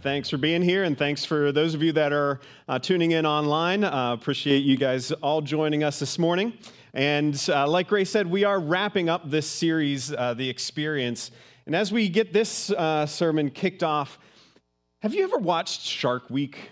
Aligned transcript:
Thanks 0.00 0.30
for 0.30 0.38
being 0.38 0.62
here, 0.62 0.84
and 0.84 0.96
thanks 0.96 1.26
for 1.26 1.52
those 1.52 1.74
of 1.74 1.82
you 1.82 1.92
that 1.92 2.10
are 2.10 2.40
uh, 2.66 2.78
tuning 2.78 3.10
in 3.10 3.26
online. 3.26 3.84
Uh, 3.84 4.14
appreciate 4.14 4.60
you 4.60 4.78
guys 4.78 5.12
all 5.12 5.42
joining 5.42 5.84
us 5.84 5.98
this 5.98 6.18
morning. 6.18 6.54
And 6.94 7.38
uh, 7.50 7.68
like 7.68 7.88
Grace 7.88 8.08
said, 8.08 8.26
we 8.26 8.44
are 8.44 8.58
wrapping 8.58 9.10
up 9.10 9.28
this 9.28 9.46
series, 9.46 10.10
uh, 10.10 10.32
The 10.32 10.48
Experience. 10.48 11.30
And 11.66 11.76
as 11.76 11.92
we 11.92 12.08
get 12.08 12.32
this 12.32 12.70
uh, 12.70 13.04
sermon 13.04 13.50
kicked 13.50 13.82
off, 13.82 14.18
have 15.02 15.12
you 15.12 15.22
ever 15.22 15.36
watched 15.36 15.82
Shark 15.82 16.30
Week? 16.30 16.70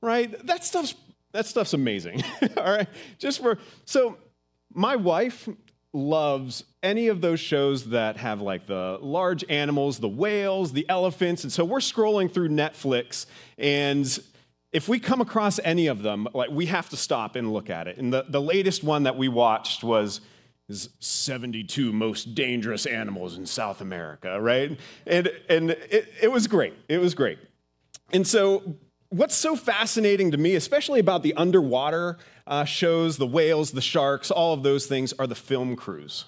Right? 0.00 0.46
That 0.46 0.64
stuff's 0.64 0.94
that 1.32 1.46
stuff's 1.46 1.74
amazing. 1.74 2.22
all 2.56 2.64
right, 2.64 2.88
just 3.18 3.42
for 3.42 3.58
so 3.84 4.16
my 4.72 4.94
wife 4.94 5.48
loves 5.96 6.64
any 6.82 7.08
of 7.08 7.20
those 7.20 7.40
shows 7.40 7.90
that 7.90 8.16
have 8.18 8.40
like 8.40 8.66
the 8.66 8.98
large 9.00 9.44
animals, 9.48 9.98
the 9.98 10.08
whales, 10.08 10.72
the 10.72 10.88
elephants. 10.88 11.42
And 11.42 11.52
so 11.52 11.64
we're 11.64 11.78
scrolling 11.78 12.32
through 12.32 12.50
Netflix 12.50 13.26
and 13.58 14.18
if 14.72 14.88
we 14.88 14.98
come 14.98 15.22
across 15.22 15.58
any 15.64 15.86
of 15.86 16.02
them, 16.02 16.28
like 16.34 16.50
we 16.50 16.66
have 16.66 16.90
to 16.90 16.98
stop 16.98 17.34
and 17.34 17.50
look 17.50 17.70
at 17.70 17.88
it. 17.88 17.96
And 17.96 18.12
the, 18.12 18.26
the 18.28 18.42
latest 18.42 18.84
one 18.84 19.04
that 19.04 19.16
we 19.16 19.26
watched 19.26 19.82
was 19.82 20.20
is 20.68 20.90
72 20.98 21.92
most 21.92 22.34
dangerous 22.34 22.84
animals 22.84 23.38
in 23.38 23.46
South 23.46 23.80
America, 23.80 24.38
right? 24.38 24.78
And 25.06 25.30
and 25.48 25.70
it, 25.70 26.12
it 26.20 26.30
was 26.30 26.46
great. 26.46 26.74
It 26.88 26.98
was 26.98 27.14
great. 27.14 27.38
And 28.12 28.26
so 28.26 28.76
what's 29.08 29.34
so 29.34 29.56
fascinating 29.56 30.30
to 30.32 30.36
me, 30.36 30.54
especially 30.54 31.00
about 31.00 31.22
the 31.22 31.34
underwater 31.34 32.18
uh, 32.46 32.64
shows, 32.64 33.16
the 33.16 33.26
whales, 33.26 33.72
the 33.72 33.80
sharks, 33.80 34.30
all 34.30 34.52
of 34.52 34.62
those 34.62 34.86
things, 34.86 35.12
are 35.18 35.26
the 35.26 35.34
film 35.34 35.76
crews. 35.76 36.24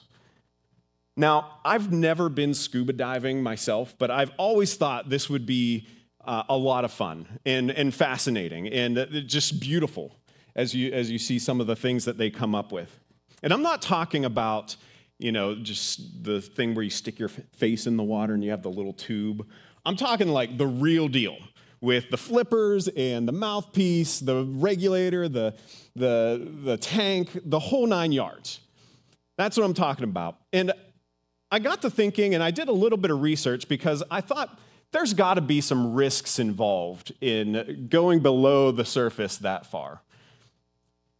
Now, 1.17 1.59
I've 1.65 1.93
never 1.93 2.29
been 2.29 2.55
scuba 2.55 2.93
diving 2.93 3.43
myself, 3.43 3.97
but 3.99 4.11
I've 4.11 4.31
always 4.37 4.77
thought 4.77 5.09
this 5.11 5.29
would 5.29 5.47
be 5.47 5.87
uh, 6.25 6.45
a 6.49 6.56
lot 6.56 6.84
of 6.84 6.93
fun 6.93 7.27
and, 7.45 7.71
and 7.71 7.93
fascinating 7.93 8.69
and 8.69 8.99
uh, 8.99 9.06
just 9.27 9.59
beautiful 9.61 10.15
as 10.55 10.75
you, 10.75 10.93
as 10.93 11.11
you 11.11 11.19
see 11.19 11.39
some 11.39 11.61
of 11.61 11.67
the 11.67 11.75
things 11.75 12.05
that 12.05 12.19
they 12.19 12.31
come 12.31 12.55
up 12.55 12.71
with. 12.71 13.01
And 13.43 13.53
I'm 13.53 13.62
not 13.62 13.83
talking 13.83 14.25
about, 14.25 14.77
you 15.19 15.33
know, 15.33 15.55
just 15.56 16.23
the 16.23 16.41
thing 16.41 16.75
where 16.75 16.84
you 16.84 16.91
stick 16.91 17.19
your 17.19 17.29
face 17.29 17.87
in 17.87 17.97
the 17.97 18.03
water 18.03 18.34
and 18.34 18.45
you 18.45 18.51
have 18.51 18.62
the 18.62 18.71
little 18.71 18.93
tube. 18.93 19.47
I'm 19.87 19.97
talking 19.97 20.29
like 20.29 20.59
the 20.59 20.67
real 20.67 21.09
deal 21.09 21.37
with 21.81 22.11
the 22.11 22.17
flippers 22.17 22.89
and 22.89 23.27
the 23.27 23.33
mouthpiece, 23.33 24.21
the 24.21 24.45
regulator, 24.45 25.29
the, 25.29 25.55
the, 25.95 26.48
the 26.65 26.77
tank, 26.77 27.31
the 27.45 27.59
whole 27.59 27.87
nine 27.87 28.12
yards. 28.12 28.61
That's 29.37 29.57
what 29.57 29.65
I'm 29.65 29.75
talking 29.75 30.05
about. 30.05 30.39
And 30.53 30.73
I 31.51 31.61
got 31.61 31.83
to 31.83 31.91
thinking, 31.91 32.34
and 32.34 32.43
I 32.43 32.51
did 32.51 32.69
a 32.69 32.73
little 32.73 32.99
bit 32.99 33.11
of 33.11 33.23
research 33.23 33.69
because 33.69 34.03
I 34.11 34.21
thought 34.21 34.59
there's 34.93 35.15
got 35.15 35.34
to 35.34 35.41
be 35.41 35.61
some 35.61 35.95
risks 35.95 36.39
involved 36.39 37.12
in 37.21 37.87
going 37.91 38.21
below 38.21 38.71
the 38.71 38.84
surface 38.84 39.37
that 39.39 39.67
far. 39.67 40.03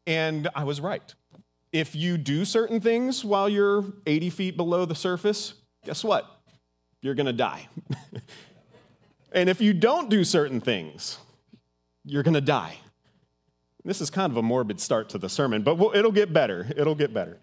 And 0.07 0.49
I 0.55 0.65
was 0.65 0.81
right. 0.81 1.15
If 1.73 1.95
you 1.95 2.17
do 2.17 2.45
certain 2.45 2.81
things 2.81 3.25
while 3.25 3.49
you're 3.49 3.85
80 4.07 4.31
feet 4.31 4.57
below 4.57 4.85
the 4.85 4.95
surface, 4.95 5.55
guess 5.85 6.03
what? 6.03 6.27
You're 7.03 7.15
going 7.15 7.27
to 7.27 7.33
die. 7.33 7.69
And 9.33 9.49
if 9.49 9.61
you 9.61 9.73
don't 9.73 10.09
do 10.09 10.25
certain 10.25 10.61
things, 10.61 11.19
you're 12.05 12.23
going 12.23 12.35
to 12.35 12.41
die. 12.41 12.79
This 13.85 14.01
is 14.01 14.11
kind 14.11 14.31
of 14.31 14.37
a 14.37 14.43
morbid 14.43 14.81
start 14.81 15.09
to 15.11 15.19
the 15.19 15.29
sermon, 15.29 15.63
but 15.63 15.79
it'll 15.95 16.13
get 16.13 16.33
better. 16.33 16.67
It'll 16.77 16.95
get 16.95 17.15
better. 17.15 17.39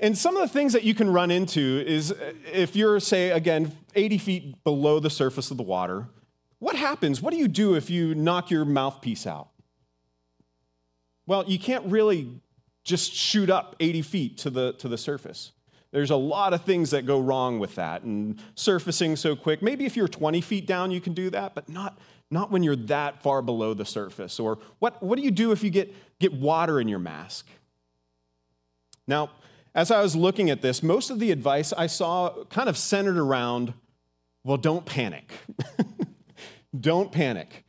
And 0.00 0.16
some 0.16 0.36
of 0.36 0.42
the 0.42 0.48
things 0.48 0.72
that 0.72 0.84
you 0.84 0.94
can 0.94 1.12
run 1.12 1.30
into 1.30 1.82
is 1.86 2.12
uh, 2.12 2.32
if 2.52 2.76
you're, 2.76 3.00
say, 3.00 3.30
again, 3.30 3.76
80 3.94 4.18
feet 4.18 4.64
below 4.64 5.00
the 5.00 5.10
surface 5.10 5.50
of 5.50 5.56
the 5.56 5.64
water, 5.64 6.08
what 6.60 6.76
happens? 6.76 7.20
What 7.20 7.32
do 7.32 7.38
you 7.38 7.48
do 7.48 7.74
if 7.74 7.90
you 7.90 8.14
knock 8.14 8.50
your 8.50 8.64
mouthpiece 8.64 9.26
out? 9.26 9.48
Well, 11.26 11.44
you 11.46 11.58
can't 11.58 11.84
really 11.86 12.40
just 12.84 13.12
shoot 13.12 13.50
up 13.50 13.76
80 13.80 14.02
feet 14.02 14.38
to 14.38 14.50
the, 14.50 14.72
to 14.74 14.88
the 14.88 14.98
surface. 14.98 15.52
There's 15.90 16.10
a 16.10 16.16
lot 16.16 16.52
of 16.52 16.62
things 16.62 16.90
that 16.90 17.06
go 17.06 17.18
wrong 17.18 17.58
with 17.58 17.74
that 17.76 18.02
and 18.02 18.38
surfacing 18.54 19.16
so 19.16 19.34
quick. 19.34 19.62
Maybe 19.62 19.86
if 19.86 19.96
you're 19.96 20.08
20 20.08 20.40
feet 20.40 20.66
down, 20.66 20.90
you 20.90 21.00
can 21.00 21.14
do 21.14 21.30
that, 21.30 21.54
but 21.54 21.68
not, 21.68 21.98
not 22.30 22.50
when 22.50 22.62
you're 22.62 22.76
that 22.76 23.22
far 23.22 23.40
below 23.40 23.72
the 23.72 23.86
surface. 23.86 24.38
Or 24.38 24.58
what, 24.80 25.02
what 25.02 25.16
do 25.16 25.24
you 25.24 25.30
do 25.30 25.50
if 25.52 25.62
you 25.62 25.70
get, 25.70 25.94
get 26.18 26.34
water 26.34 26.78
in 26.80 26.88
your 26.88 26.98
mask? 26.98 27.48
Now, 29.06 29.30
as 29.74 29.90
I 29.90 30.02
was 30.02 30.14
looking 30.14 30.50
at 30.50 30.60
this, 30.60 30.82
most 30.82 31.08
of 31.08 31.20
the 31.20 31.30
advice 31.30 31.72
I 31.72 31.86
saw 31.86 32.44
kind 32.50 32.68
of 32.68 32.76
centered 32.76 33.16
around 33.16 33.72
well, 34.44 34.56
don't 34.56 34.86
panic. 34.86 35.32
don't 36.80 37.12
panic. 37.12 37.66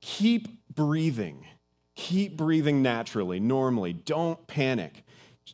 Keep 0.00 0.74
breathing. 0.74 1.46
Keep 1.94 2.36
breathing 2.36 2.82
naturally, 2.82 3.38
normally. 3.38 3.92
Don't 3.92 4.44
panic. 4.46 5.04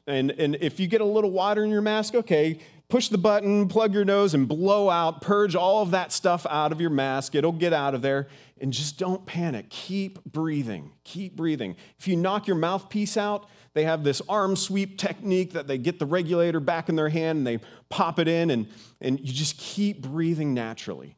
And, 0.07 0.31
and 0.33 0.57
if 0.61 0.79
you 0.79 0.87
get 0.87 1.01
a 1.01 1.05
little 1.05 1.31
water 1.31 1.65
in 1.65 1.71
your 1.71 1.83
mask, 1.83 2.15
okay, 2.15 2.61
push 2.89 3.09
the 3.09 3.19
button, 3.19 3.67
plug 3.69 3.93
your 3.93 4.05
nose, 4.05 4.35
and 4.35 4.47
blow 4.47 4.89
out, 4.89 5.21
purge 5.21 5.57
all 5.57 5.83
of 5.83 5.91
that 5.91 6.13
stuff 6.13 6.47
out 6.49 6.71
of 6.71 6.81
your 6.81 6.91
mask. 6.91 7.35
It'll 7.35 7.53
get 7.53 7.73
out 7.73 7.95
of 7.95 8.03
there. 8.03 8.29
And 8.61 8.73
just 8.73 8.99
don't 8.99 9.27
panic. 9.27 9.69
Keep 9.69 10.25
breathing. 10.25 10.93
Keep 11.05 11.37
breathing. 11.37 11.77
If 11.99 12.09
you 12.09 12.17
knock 12.17 12.47
your 12.47 12.57
mouthpiece 12.57 13.17
out, 13.17 13.49
they 13.75 13.85
have 13.85 14.05
this 14.05 14.23
arm 14.29 14.57
sweep 14.57 14.97
technique 14.97 15.53
that 15.53 15.67
they 15.67 15.77
get 15.77 15.99
the 15.99 16.07
regulator 16.07 16.61
back 16.61 16.89
in 16.89 16.97
their 16.97 17.11
hand 17.11 17.39
and 17.39 17.47
they 17.47 17.59
pop 17.91 18.19
it 18.19 18.29
in, 18.29 18.51
and, 18.51 18.69
and 19.01 19.21
you 19.21 19.33
just 19.33 19.59
keep 19.59 20.01
breathing 20.01 20.55
naturally. 20.55 21.17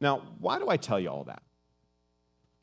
Now, 0.00 0.22
why 0.38 0.58
do 0.58 0.68
I 0.68 0.76
tell 0.76 1.00
you 1.00 1.08
all 1.08 1.24
that? 1.24 1.42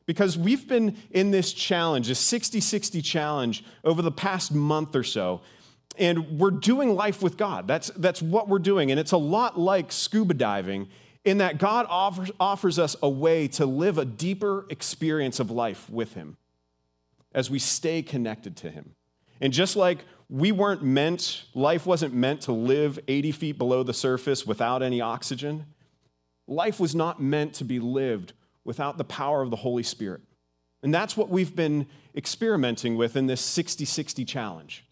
Because 0.05 0.37
we've 0.37 0.67
been 0.67 0.97
in 1.11 1.31
this 1.31 1.53
challenge, 1.53 2.09
a 2.09 2.15
60 2.15 2.59
60 2.59 3.01
challenge, 3.01 3.63
over 3.83 4.01
the 4.01 4.11
past 4.11 4.53
month 4.53 4.95
or 4.95 5.03
so. 5.03 5.41
And 5.97 6.39
we're 6.39 6.51
doing 6.51 6.95
life 6.95 7.21
with 7.21 7.37
God. 7.37 7.67
That's, 7.67 7.89
that's 7.95 8.21
what 8.21 8.49
we're 8.49 8.59
doing. 8.59 8.91
And 8.91 8.99
it's 8.99 9.11
a 9.11 9.17
lot 9.17 9.59
like 9.59 9.91
scuba 9.91 10.33
diving 10.33 10.89
in 11.23 11.37
that 11.37 11.57
God 11.57 11.85
offers, 11.89 12.31
offers 12.39 12.79
us 12.79 12.95
a 13.01 13.09
way 13.09 13.47
to 13.49 13.65
live 13.65 13.97
a 13.97 14.05
deeper 14.05 14.65
experience 14.69 15.39
of 15.39 15.51
life 15.51 15.89
with 15.89 16.13
Him 16.13 16.37
as 17.33 17.49
we 17.49 17.59
stay 17.59 18.01
connected 18.01 18.57
to 18.57 18.69
Him. 18.69 18.95
And 19.39 19.53
just 19.53 19.75
like 19.75 19.99
we 20.29 20.51
weren't 20.51 20.83
meant, 20.83 21.45
life 21.53 21.85
wasn't 21.85 22.13
meant 22.13 22.41
to 22.41 22.51
live 22.51 22.99
80 23.07 23.31
feet 23.31 23.57
below 23.57 23.83
the 23.83 23.93
surface 23.93 24.45
without 24.45 24.81
any 24.81 24.99
oxygen, 24.99 25.65
life 26.47 26.79
was 26.79 26.93
not 26.93 27.21
meant 27.21 27.53
to 27.55 27.63
be 27.63 27.79
lived 27.79 28.33
without 28.65 28.97
the 28.97 29.03
power 29.03 29.41
of 29.41 29.49
the 29.49 29.57
Holy 29.57 29.83
Spirit. 29.83 30.21
And 30.81 30.93
that's 30.93 31.15
what 31.15 31.29
we've 31.29 31.55
been 31.55 31.87
experimenting 32.15 32.97
with 32.97 33.15
in 33.15 33.27
this 33.27 33.41
60 33.41 33.85
60 33.85 34.25
challenge. 34.25 34.85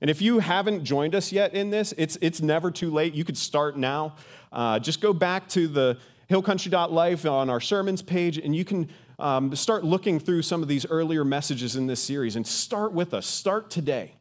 And 0.00 0.10
if 0.10 0.20
you 0.20 0.40
haven't 0.40 0.84
joined 0.84 1.14
us 1.14 1.32
yet 1.32 1.54
in 1.54 1.70
this, 1.70 1.94
it's, 1.96 2.18
it's 2.20 2.40
never 2.40 2.70
too 2.70 2.90
late. 2.90 3.14
You 3.14 3.24
could 3.24 3.38
start 3.38 3.76
now. 3.76 4.16
Uh, 4.52 4.78
just 4.78 5.00
go 5.00 5.12
back 5.12 5.48
to 5.50 5.66
the 5.66 5.98
hillcountry.life 6.30 7.26
on 7.26 7.48
our 7.50 7.60
sermons 7.60 8.02
page, 8.02 8.38
and 8.38 8.54
you 8.54 8.64
can 8.64 8.88
um, 9.18 9.54
start 9.54 9.84
looking 9.84 10.18
through 10.18 10.42
some 10.42 10.62
of 10.62 10.68
these 10.68 10.84
earlier 10.86 11.24
messages 11.24 11.76
in 11.76 11.86
this 11.86 12.00
series 12.00 12.36
and 12.36 12.46
start 12.46 12.92
with 12.92 13.14
us. 13.14 13.26
Start 13.26 13.70
today. 13.70 14.16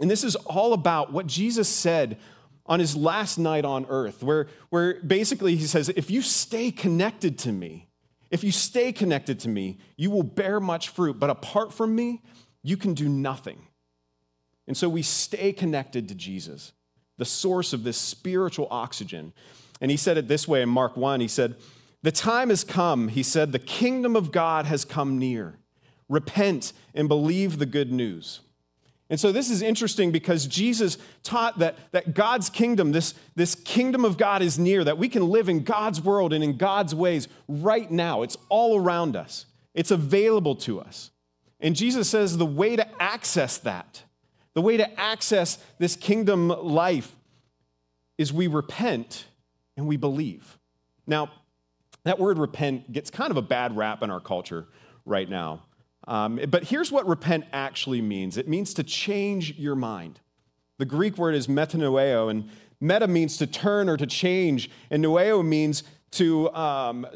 And 0.00 0.10
this 0.10 0.24
is 0.24 0.34
all 0.36 0.72
about 0.72 1.12
what 1.12 1.26
Jesus 1.26 1.68
said 1.68 2.18
on 2.66 2.80
his 2.80 2.96
last 2.96 3.38
night 3.38 3.64
on 3.64 3.86
earth, 3.88 4.22
where, 4.22 4.46
where 4.70 5.00
basically 5.02 5.56
he 5.56 5.66
says, 5.66 5.88
If 5.90 6.10
you 6.10 6.22
stay 6.22 6.70
connected 6.70 7.38
to 7.40 7.52
me, 7.52 7.88
if 8.30 8.42
you 8.42 8.52
stay 8.52 8.92
connected 8.92 9.38
to 9.40 9.48
me, 9.48 9.78
you 9.96 10.10
will 10.10 10.22
bear 10.22 10.60
much 10.60 10.88
fruit, 10.88 11.18
but 11.18 11.30
apart 11.30 11.72
from 11.72 11.94
me, 11.94 12.22
you 12.62 12.76
can 12.76 12.94
do 12.94 13.08
nothing. 13.08 13.68
And 14.66 14.76
so 14.76 14.88
we 14.88 15.02
stay 15.02 15.52
connected 15.52 16.08
to 16.08 16.14
Jesus, 16.14 16.72
the 17.18 17.24
source 17.24 17.72
of 17.72 17.84
this 17.84 17.98
spiritual 17.98 18.66
oxygen. 18.70 19.32
And 19.80 19.90
he 19.90 19.96
said 19.96 20.16
it 20.16 20.28
this 20.28 20.48
way 20.48 20.62
in 20.62 20.68
Mark 20.68 20.96
1 20.96 21.20
He 21.20 21.28
said, 21.28 21.56
The 22.02 22.12
time 22.12 22.48
has 22.48 22.64
come, 22.64 23.08
he 23.08 23.22
said, 23.22 23.52
the 23.52 23.58
kingdom 23.58 24.16
of 24.16 24.32
God 24.32 24.66
has 24.66 24.84
come 24.84 25.18
near. 25.18 25.58
Repent 26.08 26.72
and 26.94 27.08
believe 27.08 27.58
the 27.58 27.66
good 27.66 27.92
news. 27.92 28.40
And 29.10 29.20
so 29.20 29.32
this 29.32 29.50
is 29.50 29.60
interesting 29.60 30.12
because 30.12 30.46
Jesus 30.46 30.96
taught 31.22 31.58
that, 31.58 31.76
that 31.92 32.14
God's 32.14 32.48
kingdom, 32.48 32.92
this, 32.92 33.14
this 33.34 33.54
kingdom 33.54 34.04
of 34.04 34.16
God 34.16 34.40
is 34.40 34.58
near, 34.58 34.82
that 34.82 34.96
we 34.96 35.08
can 35.08 35.28
live 35.28 35.48
in 35.48 35.62
God's 35.62 36.00
world 36.00 36.32
and 36.32 36.42
in 36.42 36.56
God's 36.56 36.94
ways 36.94 37.28
right 37.46 37.90
now. 37.90 38.22
It's 38.22 38.36
all 38.48 38.80
around 38.80 39.14
us, 39.14 39.46
it's 39.74 39.90
available 39.90 40.56
to 40.56 40.80
us. 40.80 41.10
And 41.60 41.76
Jesus 41.76 42.08
says 42.08 42.36
the 42.36 42.46
way 42.46 42.76
to 42.76 43.02
access 43.02 43.58
that, 43.58 44.02
the 44.54 44.60
way 44.60 44.76
to 44.76 45.00
access 45.00 45.58
this 45.78 45.96
kingdom 45.96 46.48
life, 46.48 47.14
is 48.16 48.32
we 48.32 48.46
repent 48.46 49.26
and 49.76 49.86
we 49.86 49.96
believe. 49.96 50.58
Now, 51.06 51.30
that 52.04 52.18
word 52.18 52.38
repent 52.38 52.92
gets 52.92 53.10
kind 53.10 53.30
of 53.30 53.36
a 53.36 53.42
bad 53.42 53.76
rap 53.76 54.02
in 54.02 54.10
our 54.10 54.20
culture 54.20 54.66
right 55.04 55.28
now. 55.28 55.62
Um, 56.06 56.40
but 56.48 56.64
here's 56.64 56.92
what 56.92 57.06
repent 57.06 57.44
actually 57.52 58.02
means 58.02 58.36
it 58.36 58.48
means 58.48 58.74
to 58.74 58.82
change 58.82 59.58
your 59.58 59.74
mind. 59.74 60.20
The 60.78 60.84
Greek 60.84 61.16
word 61.16 61.34
is 61.34 61.46
metanoeo, 61.46 62.30
and 62.30 62.50
meta 62.80 63.06
means 63.08 63.36
to 63.38 63.46
turn 63.46 63.88
or 63.88 63.96
to 63.96 64.06
change, 64.06 64.70
and 64.90 65.04
noeo 65.04 65.44
means 65.44 65.82
to. 66.12 66.52
Um, 66.54 67.06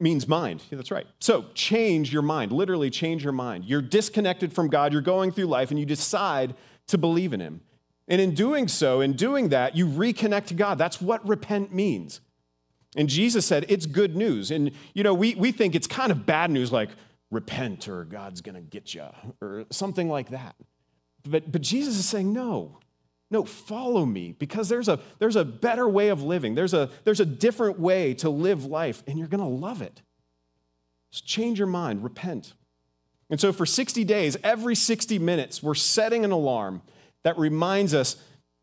means 0.00 0.28
mind. 0.28 0.62
Yeah, 0.70 0.76
that's 0.76 0.92
right. 0.92 1.06
So 1.18 1.46
change 1.54 2.12
your 2.12 2.22
mind, 2.22 2.52
literally 2.52 2.90
change 2.90 3.24
your 3.24 3.32
mind. 3.32 3.64
You're 3.64 3.82
disconnected 3.82 4.52
from 4.52 4.68
God, 4.68 4.92
you're 4.92 5.02
going 5.02 5.32
through 5.32 5.46
life, 5.46 5.70
and 5.70 5.80
you 5.80 5.86
decide 5.86 6.54
to 6.86 6.98
believe 6.98 7.32
in 7.32 7.40
Him. 7.40 7.62
And 8.06 8.20
in 8.20 8.34
doing 8.34 8.68
so, 8.68 9.00
in 9.00 9.14
doing 9.14 9.50
that, 9.50 9.76
you 9.76 9.86
reconnect 9.86 10.46
to 10.46 10.54
God. 10.54 10.78
That's 10.78 11.00
what 11.00 11.26
repent 11.28 11.74
means. 11.74 12.20
And 12.96 13.08
Jesus 13.08 13.44
said, 13.46 13.66
it's 13.68 13.86
good 13.86 14.16
news. 14.16 14.50
And, 14.50 14.70
you 14.94 15.02
know, 15.02 15.14
we, 15.14 15.34
we 15.34 15.52
think 15.52 15.74
it's 15.74 15.86
kind 15.86 16.10
of 16.10 16.24
bad 16.24 16.50
news, 16.50 16.72
like 16.72 16.90
repent 17.30 17.88
or 17.88 18.04
God's 18.04 18.40
going 18.40 18.54
to 18.54 18.60
get 18.60 18.94
you 18.94 19.06
or 19.40 19.64
something 19.70 20.08
like 20.08 20.30
that. 20.30 20.56
But, 21.28 21.52
but 21.52 21.60
Jesus 21.60 21.98
is 21.98 22.06
saying, 22.06 22.32
no, 22.32 22.78
no, 23.30 23.44
follow 23.44 24.06
me 24.06 24.32
because 24.32 24.68
there's 24.68 24.88
a, 24.88 24.98
there's 25.18 25.36
a 25.36 25.44
better 25.44 25.86
way 25.86 26.08
of 26.08 26.22
living. 26.22 26.54
There's 26.54 26.72
a, 26.72 26.88
there's 27.04 27.20
a 27.20 27.26
different 27.26 27.78
way 27.78 28.14
to 28.14 28.30
live 28.30 28.64
life, 28.64 29.02
and 29.06 29.18
you're 29.18 29.28
going 29.28 29.42
to 29.42 29.46
love 29.46 29.82
it. 29.82 30.00
Just 31.10 31.26
change 31.26 31.58
your 31.58 31.68
mind, 31.68 32.02
repent. 32.02 32.54
And 33.28 33.38
so 33.38 33.52
for 33.52 33.66
60 33.66 34.04
days, 34.04 34.36
every 34.42 34.74
60 34.74 35.18
minutes, 35.18 35.62
we're 35.62 35.74
setting 35.74 36.24
an 36.24 36.32
alarm 36.32 36.80
that 37.24 37.38
reminds 37.38 37.92
us 37.92 38.16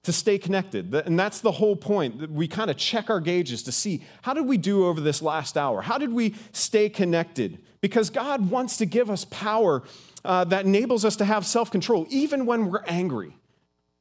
to 0.05 0.13
stay 0.13 0.37
connected. 0.37 0.93
And 0.93 1.19
that's 1.19 1.41
the 1.41 1.51
whole 1.51 1.75
point. 1.75 2.29
We 2.29 2.47
kind 2.47 2.69
of 2.69 2.77
check 2.77 3.09
our 3.09 3.19
gauges 3.19 3.63
to 3.63 3.71
see 3.71 4.03
how 4.21 4.33
did 4.33 4.45
we 4.45 4.57
do 4.57 4.85
over 4.85 5.01
this 5.01 5.21
last 5.21 5.57
hour? 5.57 5.81
How 5.81 5.97
did 5.97 6.13
we 6.13 6.35
stay 6.51 6.89
connected? 6.89 7.59
Because 7.81 8.11
God 8.11 8.49
wants 8.49 8.77
to 8.77 8.85
give 8.85 9.09
us 9.09 9.25
power 9.25 9.83
uh, 10.23 10.43
that 10.45 10.65
enables 10.65 11.05
us 11.05 11.15
to 11.17 11.25
have 11.25 11.45
self 11.45 11.71
control, 11.71 12.05
even 12.09 12.45
when 12.45 12.69
we're 12.69 12.83
angry, 12.85 13.35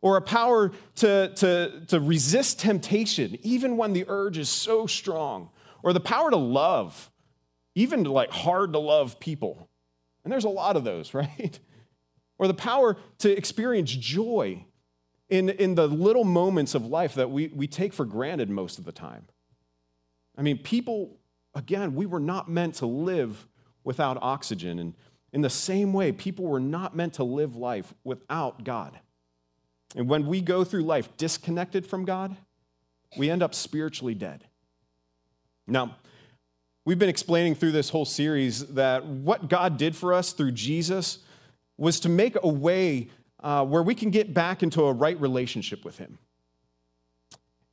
or 0.03 0.17
a 0.19 0.23
power 0.23 0.73
to, 0.97 1.33
to, 1.37 1.83
to 1.89 2.01
resist 2.01 2.61
temptation, 2.61 3.39
even 3.43 3.79
when 3.79 3.95
the 3.95 4.05
urge 4.07 4.37
is 4.37 4.51
so 4.51 4.87
strong, 4.87 5.49
or 5.83 5.95
the 5.95 6.01
power 6.01 6.31
to 6.31 6.37
love, 6.37 7.11
even 7.75 8.05
to 8.05 8.13
like 8.13 8.31
hard 8.31 8.75
to 8.75 8.79
love 8.79 9.19
people. 9.21 9.71
And 10.23 10.33
there's 10.33 10.45
a 10.45 10.51
lot 10.51 10.77
of 10.77 10.85
those, 10.85 11.15
right? 11.15 11.59
Or 12.39 12.47
the 12.47 12.55
power 12.55 12.99
to 13.21 13.35
experience 13.35 13.91
joy 13.91 14.67
in, 15.29 15.49
in 15.49 15.75
the 15.75 15.87
little 15.89 16.25
moments 16.25 16.75
of 16.75 16.87
life 16.87 17.15
that 17.15 17.31
we, 17.31 17.49
we 17.49 17.67
take 17.67 17.93
for 17.93 18.05
granted 18.05 18.51
most 18.51 18.79
of 18.79 18.85
the 18.85 18.93
time. 18.93 19.27
I 20.37 20.43
mean, 20.43 20.59
people, 20.59 21.17
again, 21.55 21.95
we 21.95 22.07
were 22.07 22.21
not 22.21 22.49
meant 22.49 22.75
to 22.77 22.87
live 22.87 23.47
without 23.85 24.19
oxygen. 24.21 24.79
And 24.79 24.95
in 25.33 25.41
the 25.41 25.51
same 25.51 25.93
way, 25.93 26.13
people 26.13 26.47
were 26.47 26.61
not 26.61 26.95
meant 26.95 27.15
to 27.15 27.25
live 27.25 27.57
life 27.57 27.95
without 28.05 28.65
God. 28.65 28.99
And 29.97 30.09
when 30.09 30.27
we 30.27 30.41
go 30.41 30.65
through 30.65 30.83
life 30.83 31.17
disconnected 31.17 31.87
from 31.87 32.05
God, 32.05 32.37
we 33.17 33.31
end 33.31 33.43
up 33.43 33.55
spiritually 33.55 34.15
dead. 34.15 34.45
Now, 35.67 35.97
we've 36.85 36.99
been 36.99 37.09
explaining 37.09 37.55
through 37.55 37.73
this 37.73 37.91
whole 37.91 38.05
series 38.05 38.67
that 38.75 39.07
what 39.07 39.49
God 39.49 39.77
did 39.77 39.95
for 39.95 40.13
us 40.13 40.33
through 40.33 40.53
Jesus 40.53 41.19
was 41.77 42.01
to 42.01 42.09
make 42.09 42.37
a 42.43 42.49
way 42.49 43.09
uh, 43.45 43.65
where 43.65 43.83
we 43.83 43.95
can 43.95 44.11
get 44.11 44.33
back 44.33 44.63
into 44.63 44.83
a 44.83 44.93
right 44.93 45.21
relationship 45.21 45.85
with 45.85 45.99
Him. 45.99 46.19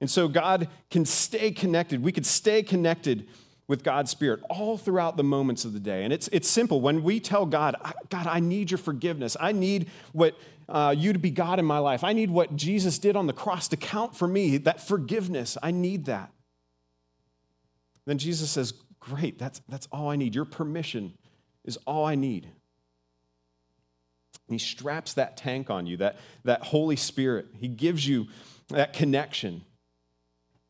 And 0.01 0.11
so 0.11 0.27
God 0.27 0.67
can 0.89 1.05
stay 1.05 1.51
connected. 1.51 2.03
We 2.03 2.11
could 2.11 2.25
stay 2.25 2.61
connected 2.61 3.27
with 3.67 3.83
God's 3.83 4.11
Spirit 4.11 4.41
all 4.49 4.77
throughout 4.77 5.15
the 5.15 5.23
moments 5.23 5.63
of 5.63 5.71
the 5.71 5.79
day. 5.79 6.03
And 6.03 6.11
it's, 6.11 6.27
it's 6.33 6.49
simple. 6.49 6.81
When 6.81 7.03
we 7.03 7.21
tell 7.21 7.45
God, 7.45 7.77
God, 8.09 8.27
I 8.27 8.41
need 8.41 8.69
your 8.69 8.79
forgiveness, 8.79 9.37
I 9.39 9.53
need 9.53 9.89
what 10.11 10.37
uh, 10.67 10.93
you 10.97 11.13
to 11.13 11.19
be 11.19 11.31
God 11.31 11.57
in 11.57 11.65
my 11.65 11.77
life, 11.79 12.03
I 12.03 12.11
need 12.11 12.29
what 12.29 12.55
Jesus 12.55 12.99
did 12.99 13.15
on 13.15 13.27
the 13.27 13.33
cross 13.33 13.69
to 13.69 13.77
count 13.77 14.15
for 14.15 14.27
me, 14.27 14.57
that 14.57 14.85
forgiveness, 14.85 15.57
I 15.63 15.71
need 15.71 16.05
that. 16.05 16.31
Then 18.05 18.17
Jesus 18.17 18.51
says, 18.51 18.73
Great, 18.99 19.39
that's, 19.39 19.61
that's 19.67 19.87
all 19.91 20.09
I 20.09 20.15
need. 20.15 20.35
Your 20.35 20.45
permission 20.45 21.13
is 21.63 21.77
all 21.87 22.05
I 22.05 22.13
need. 22.13 22.49
He 24.51 24.59
straps 24.59 25.13
that 25.13 25.37
tank 25.37 25.69
on 25.69 25.85
you, 25.85 25.97
that, 25.97 26.17
that 26.43 26.63
Holy 26.63 26.95
Spirit. 26.95 27.47
He 27.59 27.67
gives 27.67 28.07
you 28.07 28.27
that 28.69 28.93
connection 28.93 29.63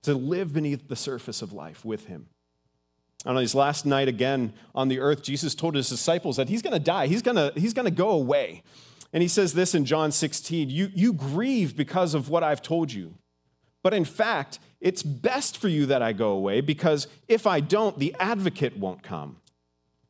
to 0.04 0.13
live 0.13 0.54
beneath 0.54 0.88
the 0.88 0.95
surface 0.95 1.42
of 1.42 1.54
life 1.54 1.86
with 1.86 2.06
Him. 2.06 2.28
On 3.25 3.36
his 3.36 3.54
last 3.54 3.86
night 3.86 4.07
again 4.07 4.54
on 4.74 4.88
the 4.88 5.00
earth, 5.00 5.22
Jesus 5.22 5.54
told 5.54 5.75
his 5.75 5.88
disciples 5.89 6.38
that 6.38 6.50
he's 6.50 6.63
going 6.63 6.74
to 6.74 6.80
die, 6.80 7.07
he's 7.07 7.22
going 7.22 7.36
to 7.36 7.54
he's 7.60 7.74
to 7.74 7.92
go 7.92 8.10
away. 8.10 8.63
And 9.13 9.22
he 9.22 9.28
says 9.28 9.54
this 9.54 9.75
in 9.75 9.86
John 9.86 10.12
16 10.12 10.69
you, 10.69 10.89
you 10.94 11.13
grieve 11.13 11.75
because 11.75 12.13
of 12.13 12.30
what 12.30 12.44
I've 12.44 12.62
told 12.62 12.92
you. 12.92 13.13
But 13.83 13.94
in 13.94 14.06
fact, 14.06 14.60
it's 14.80 15.04
best 15.04 15.57
for 15.57 15.68
you 15.68 15.86
that 15.88 16.01
I 16.01 16.13
go 16.13 16.31
away 16.31 16.62
because 16.62 17.07
if 17.28 17.45
I 17.45 17.60
don't, 17.60 18.00
the 18.00 18.16
advocate 18.19 18.78
won't 18.78 19.04
come. 19.04 19.38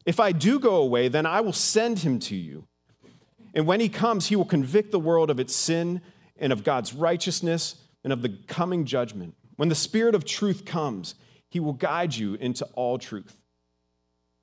If 0.06 0.20
I 0.20 0.32
do 0.32 0.60
go 0.60 0.76
away, 0.76 1.08
then 1.08 1.26
I 1.26 1.42
will 1.42 1.54
send 1.54 2.00
him 2.00 2.20
to 2.20 2.36
you. 2.36 2.66
And 3.54 3.68
when 3.68 3.80
he 3.80 3.90
comes, 3.90 4.28
he 4.28 4.36
will 4.36 4.46
convict 4.46 4.92
the 4.92 5.00
world 5.00 5.30
of 5.30 5.40
its 5.40 5.56
sin 5.56 6.02
and 6.38 6.54
of 6.54 6.64
God's 6.64 6.94
righteousness 6.94 7.76
and 8.04 8.12
of 8.12 8.22
the 8.22 8.38
coming 8.48 8.86
judgment. 8.86 9.36
When 9.58 9.70
the 9.70 9.76
Spirit 9.76 10.16
of 10.16 10.26
truth 10.26 10.66
comes, 10.66 11.16
he 11.50 11.60
will 11.60 11.74
guide 11.74 12.16
you 12.16 12.36
into 12.36 12.66
all 12.74 12.98
truth. 12.98 13.36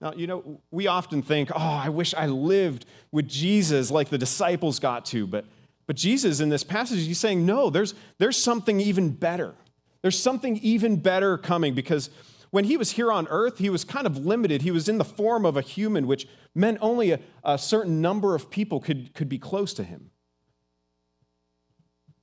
Now, 0.00 0.12
you 0.14 0.26
know, 0.26 0.60
we 0.70 0.86
often 0.86 1.22
think, 1.22 1.50
oh, 1.52 1.58
I 1.58 1.88
wish 1.88 2.14
I 2.14 2.26
lived 2.26 2.86
with 3.10 3.28
Jesus 3.28 3.90
like 3.90 4.10
the 4.10 4.18
disciples 4.18 4.78
got 4.78 5.04
to. 5.06 5.26
But, 5.26 5.44
but 5.86 5.96
Jesus, 5.96 6.38
in 6.38 6.50
this 6.50 6.62
passage, 6.62 7.04
he's 7.04 7.18
saying, 7.18 7.44
no, 7.44 7.68
there's, 7.68 7.94
there's 8.18 8.36
something 8.36 8.80
even 8.80 9.10
better. 9.10 9.54
There's 10.02 10.18
something 10.18 10.58
even 10.58 10.96
better 10.96 11.36
coming 11.36 11.74
because 11.74 12.10
when 12.50 12.64
he 12.64 12.76
was 12.76 12.92
here 12.92 13.12
on 13.12 13.26
earth, 13.28 13.58
he 13.58 13.70
was 13.70 13.84
kind 13.84 14.06
of 14.06 14.24
limited. 14.24 14.62
He 14.62 14.70
was 14.70 14.88
in 14.88 14.98
the 14.98 15.04
form 15.04 15.44
of 15.44 15.56
a 15.56 15.60
human, 15.60 16.06
which 16.06 16.26
meant 16.54 16.78
only 16.80 17.12
a, 17.12 17.20
a 17.44 17.58
certain 17.58 18.00
number 18.00 18.34
of 18.34 18.50
people 18.50 18.80
could, 18.80 19.14
could 19.14 19.28
be 19.28 19.38
close 19.38 19.74
to 19.74 19.84
him. 19.84 20.10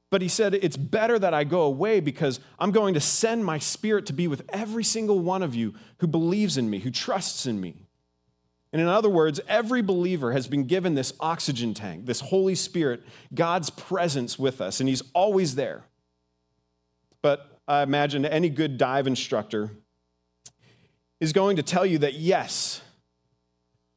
But 0.09 0.21
he 0.21 0.27
said, 0.27 0.53
It's 0.55 0.77
better 0.77 1.19
that 1.19 1.33
I 1.33 1.43
go 1.43 1.63
away 1.63 1.99
because 1.99 2.39
I'm 2.57 2.71
going 2.71 2.93
to 2.93 2.99
send 2.99 3.43
my 3.45 3.59
spirit 3.59 4.05
to 4.07 4.13
be 4.13 4.27
with 4.27 4.43
every 4.49 4.83
single 4.83 5.19
one 5.19 5.43
of 5.43 5.53
you 5.53 5.73
who 5.97 6.07
believes 6.07 6.57
in 6.57 6.69
me, 6.69 6.79
who 6.79 6.91
trusts 6.91 7.45
in 7.45 7.59
me. 7.59 7.85
And 8.71 8.81
in 8.81 8.87
other 8.87 9.09
words, 9.09 9.39
every 9.47 9.81
believer 9.81 10.33
has 10.33 10.47
been 10.47 10.65
given 10.65 10.95
this 10.95 11.13
oxygen 11.19 11.73
tank, 11.73 12.05
this 12.05 12.19
Holy 12.19 12.55
Spirit, 12.55 13.03
God's 13.33 13.69
presence 13.69 14.37
with 14.37 14.59
us, 14.59 14.79
and 14.79 14.89
he's 14.89 15.01
always 15.13 15.55
there. 15.55 15.85
But 17.21 17.59
I 17.67 17.83
imagine 17.83 18.25
any 18.25 18.49
good 18.49 18.77
dive 18.77 19.07
instructor 19.07 19.71
is 21.19 21.33
going 21.33 21.55
to 21.55 21.63
tell 21.63 21.85
you 21.85 21.97
that 21.99 22.15
yes, 22.15 22.81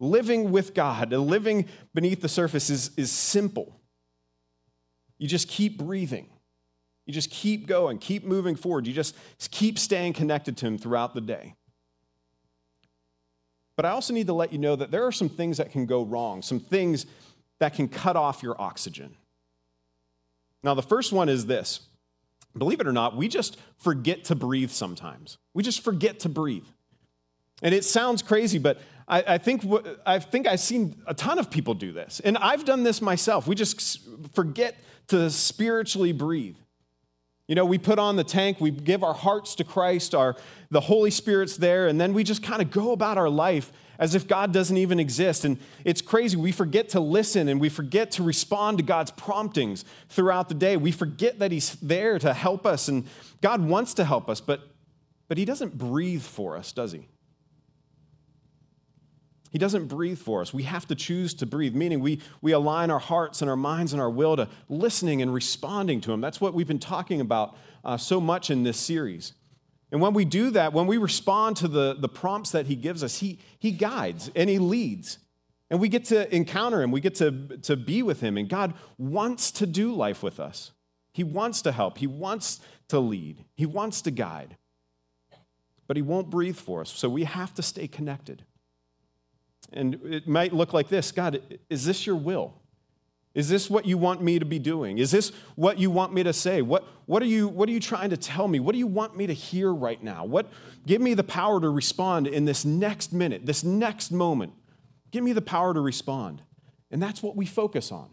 living 0.01 0.51
with 0.51 0.75
God, 0.75 1.13
living 1.13 1.67
beneath 1.95 2.21
the 2.21 2.29
surface 2.29 2.71
is, 2.71 2.91
is 2.97 3.11
simple. 3.11 3.81
You 5.19 5.29
just 5.29 5.49
keep 5.49 5.79
breathing. 5.79 6.29
You 7.07 7.15
just 7.15 7.31
keep 7.31 7.67
going, 7.67 7.99
keep 7.99 8.25
moving 8.25 8.55
forward. 8.55 8.87
You 8.87 8.93
just 8.93 9.17
keep 9.51 9.79
staying 9.79 10.13
connected 10.13 10.57
to 10.59 10.67
Him 10.67 10.79
throughout 10.79 11.15
the 11.15 11.21
day. 11.21 11.55
But 13.77 13.87
I 13.87 13.91
also 13.91 14.13
need 14.13 14.27
to 14.27 14.33
let 14.33 14.53
you 14.53 14.59
know 14.59 14.77
that 14.77 14.91
there 14.91 15.05
are 15.07 15.13
some 15.13 15.29
things 15.29 15.57
that 15.57 15.73
can 15.73 15.87
go 15.87 16.03
wrong, 16.03 16.43
some 16.43 16.61
things 16.61 17.07
that 17.61 17.75
can 17.75 17.89
cut 17.89 18.17
off 18.17 18.43
your 18.43 18.61
oxygen. 18.61 19.17
Now, 20.63 20.75
the 20.75 20.83
first 20.83 21.13
one 21.13 21.29
is 21.29 21.47
this 21.47 21.81
believe 22.57 22.81
it 22.81 22.87
or 22.87 22.93
not, 22.93 23.17
we 23.17 23.29
just 23.29 23.57
forget 23.77 24.25
to 24.25 24.35
breathe 24.35 24.71
sometimes. 24.71 25.39
We 25.55 25.63
just 25.63 25.83
forget 25.83 26.21
to 26.21 26.29
breathe. 26.29 26.67
And 27.63 27.75
it 27.75 27.85
sounds 27.85 28.23
crazy, 28.23 28.59
but 28.59 28.79
I, 29.09 29.25
I, 29.27 29.39
think, 29.39 29.65
I 30.07 30.19
think 30.19 30.47
I've 30.47 30.61
seen 30.61 30.97
a 31.07 31.15
ton 31.15 31.39
of 31.39 31.51
people 31.51 31.75
do 31.75 31.93
this. 31.93 32.21
And 32.21 32.37
I've 32.39 32.65
done 32.65 32.83
this 32.83 33.01
myself. 33.01 33.47
We 33.47 33.55
just 33.55 34.01
forget 34.33 34.79
to 35.09 35.31
spiritually 35.31 36.13
breathe. 36.13 36.57
You 37.49 37.55
know, 37.55 37.65
we 37.65 37.79
put 37.79 37.99
on 37.99 38.17
the 38.17 38.25
tank, 38.25 38.61
we 38.61 38.71
give 38.71 39.03
our 39.03 39.15
hearts 39.15 39.55
to 39.55 39.65
Christ, 39.65 40.15
our, 40.15 40.37
the 40.71 40.81
Holy 40.81 41.11
Spirit's 41.11 41.57
there, 41.57 41.89
and 41.89 41.99
then 41.99 42.13
we 42.13 42.23
just 42.23 42.43
kind 42.43 42.61
of 42.61 42.71
go 42.71 42.93
about 42.93 43.17
our 43.17 43.31
life 43.31 43.73
as 43.99 44.15
if 44.15 44.29
God 44.29 44.53
doesn't 44.53 44.77
even 44.77 45.01
exist. 45.01 45.47
And 45.47 45.59
it's 45.83 46.03
crazy. 46.03 46.37
We 46.37 46.53
forget 46.53 46.91
to 46.91 47.01
listen 47.01 47.49
and 47.49 47.59
we 47.59 47.71
forget 47.71 48.11
to 48.13 48.23
respond 48.23 48.79
to 48.79 48.85
God's 48.85 49.11
promptings 49.11 49.87
throughout 50.11 50.51
the 50.51 50.55
day. 50.55 50.77
We 50.77 50.93
forget 50.93 51.39
that 51.39 51.51
He's 51.51 51.75
there 51.77 52.19
to 52.19 52.35
help 52.35 52.67
us, 52.67 52.89
and 52.89 53.07
God 53.41 53.67
wants 53.67 53.95
to 53.95 54.05
help 54.05 54.29
us, 54.29 54.43
but, 54.43 54.61
but 55.27 55.39
He 55.39 55.47
doesn't 55.47 55.79
breathe 55.79 56.23
for 56.23 56.55
us, 56.55 56.71
does 56.73 56.93
He? 56.93 57.09
He 59.51 59.59
doesn't 59.59 59.87
breathe 59.87 60.19
for 60.19 60.43
us. 60.43 60.53
We 60.53 60.65
have 60.65 60.87
to 60.89 60.95
choose 60.95 61.33
to 61.35 61.47
breathe, 61.47 61.75
meaning 61.75 62.01
we, 62.01 62.21
we 62.43 62.53
align 62.53 62.91
our 62.91 62.99
hearts 62.99 63.41
and 63.41 63.51
our 63.51 63.57
minds 63.57 63.93
and 63.93 64.03
our 64.03 64.11
will 64.11 64.37
to 64.37 64.49
listening 64.69 65.23
and 65.23 65.33
responding 65.33 66.01
to 66.03 66.13
Him. 66.13 66.21
That's 66.21 66.41
what 66.41 66.55
we've 66.55 66.67
been 66.67 66.79
talking 66.79 67.21
about 67.21 67.57
uh, 67.85 67.97
so 67.97 68.21
much 68.21 68.51
in 68.51 68.63
this 68.63 68.79
series. 68.79 69.33
And 69.91 70.01
when 70.03 70.13
we 70.13 70.25
do 70.25 70.51
that, 70.51 70.73
when 70.75 70.87
we 70.87 70.99
respond 70.99 71.57
to 71.59 71.69
the, 71.69 71.97
the 71.99 72.09
prompts 72.09 72.51
that 72.51 72.67
He 72.67 72.77
gives 72.77 73.03
us, 73.03 73.21
he, 73.21 73.39
he 73.59 73.73
guides 73.73 74.31
and 74.37 74.51
He 74.51 74.59
leads. 74.59 75.19
And 75.71 75.81
we 75.81 75.89
get 75.89 76.07
to 76.07 76.35
encounter 76.35 76.83
Him, 76.83 76.91
we 76.91 77.01
get 77.01 77.15
to, 77.17 77.59
to 77.63 77.77
be 77.77 78.03
with 78.03 78.21
Him. 78.21 78.37
And 78.37 78.49
God 78.49 78.75
wants 78.99 79.51
to 79.53 79.67
do 79.67 79.95
life 79.95 80.23
with 80.23 80.41
us. 80.41 80.73
He 81.13 81.25
wants 81.25 81.63
to 81.63 81.73
help, 81.73 81.99
He 81.99 82.07
wants 82.07 82.61
to 82.89 82.99
lead, 82.99 83.45
He 83.55 83.67
wants 83.67 84.03
to 84.03 84.11
guide. 84.11 84.57
But 85.87 85.97
He 85.97 86.03
won't 86.03 86.29
breathe 86.29 86.57
for 86.57 86.83
us. 86.83 86.91
So 86.91 87.09
we 87.09 87.25
have 87.25 87.55
to 87.55 87.63
stay 87.63 87.89
connected. 87.89 88.45
And 89.73 90.01
it 90.05 90.27
might 90.27 90.53
look 90.53 90.73
like 90.73 90.89
this 90.89 91.13
God, 91.13 91.41
is 91.69 91.85
this 91.85 92.07
your 92.07 92.17
will? 92.17 92.55
Is 93.35 93.49
this 93.49 93.71
what 93.71 93.87
you 93.87 93.99
want 93.99 94.23
me 94.23 94.39
to 94.39 94.45
be 94.45 94.59
doing? 94.59 94.99
Is 94.99 95.11
this 95.11 95.31
what 95.55 95.79
you 95.79 95.91
want 95.91 96.13
me 96.13 96.23
to 96.25 96.33
say? 96.33 96.61
What, 96.61 96.85
what, 97.07 97.23
are, 97.23 97.27
you, 97.27 97.47
what 97.47 97.69
are 97.69 97.73
you 97.73 97.79
trying 97.79 98.11
to 98.11 98.17
tell 98.17 98.49
me? 98.49 98.59
What 98.59 98.73
do 98.73 98.79
you 98.79 98.87
want 98.87 99.17
me 99.17 99.27
to 99.29 99.33
hear 99.33 99.73
right 99.73 100.03
now? 100.03 100.25
What, 100.25 100.51
give 100.87 101.01
me 101.01 101.15
the 101.15 101.23
power 101.23 101.61
to 101.61 101.69
respond 101.69 102.27
in 102.27 102.47
this 102.47 102.65
next 102.65 103.13
minute, 103.13 103.47
this 103.47 103.63
next 103.63 104.11
moment. 104.11 104.55
Give 105.13 105.23
me 105.23 105.33
the 105.33 105.43
power 105.43 105.73
to 105.73 105.81
respond. 105.81 106.43
And 106.91 107.01
that's 107.03 107.23
what 107.23 107.37
we 107.37 107.47
focus 107.47 107.93
on. 107.93 108.09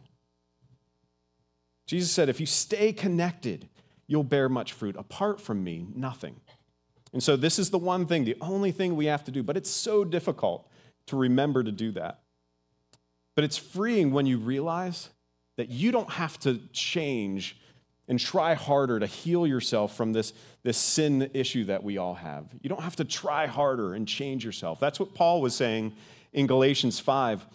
Jesus 1.88 2.12
said, 2.12 2.30
if 2.30 2.40
you 2.40 2.46
stay 2.46 2.92
connected, 2.92 3.70
you'll 4.08 4.24
bear 4.24 4.50
much 4.50 4.74
fruit. 4.74 4.96
Apart 4.96 5.40
from 5.40 5.64
me, 5.64 5.88
nothing. 5.96 6.40
And 7.14 7.24
so, 7.24 7.36
this 7.36 7.58
is 7.58 7.70
the 7.70 7.78
one 7.78 8.06
thing, 8.06 8.26
the 8.26 8.38
only 8.42 8.72
thing 8.72 8.96
we 8.96 9.06
have 9.06 9.24
to 9.24 9.32
do, 9.32 9.42
but 9.42 9.56
it's 9.56 9.70
so 9.70 10.04
difficult 10.04 10.70
to 11.08 11.16
remember 11.16 11.64
to 11.64 11.72
do 11.72 11.92
that. 11.94 12.20
But 13.36 13.44
it's 13.44 13.58
freeing 13.58 14.12
when 14.12 14.26
you 14.26 14.38
realize 14.38 15.10
that 15.58 15.70
you 15.70 15.92
don't 15.92 16.10
have 16.12 16.40
to 16.40 16.60
change 16.72 17.58
and 18.08 18.20
try 18.20 18.54
harder 18.54 19.00
to 19.00 19.08
heal 19.08 19.48
yourself 19.48 19.96
from 19.96 20.14
this, 20.14 20.34
this 20.64 20.78
sin 20.78 21.30
issue 21.34 21.66
that 21.66 21.84
we 21.84 21.98
all 21.98 22.14
have. 22.14 22.46
You 22.62 22.70
don't 22.70 22.82
have 22.82 22.96
to 22.98 23.06
try 23.06 23.48
harder 23.48 23.94
and 23.94 24.08
change 24.08 24.46
yourself. 24.46 24.80
That's 24.80 25.00
what 25.00 25.14
Paul 25.14 25.42
was 25.42 25.56
saying 25.56 25.94
in 26.34 26.48
Galatians 26.48 27.00
5. 27.00 27.46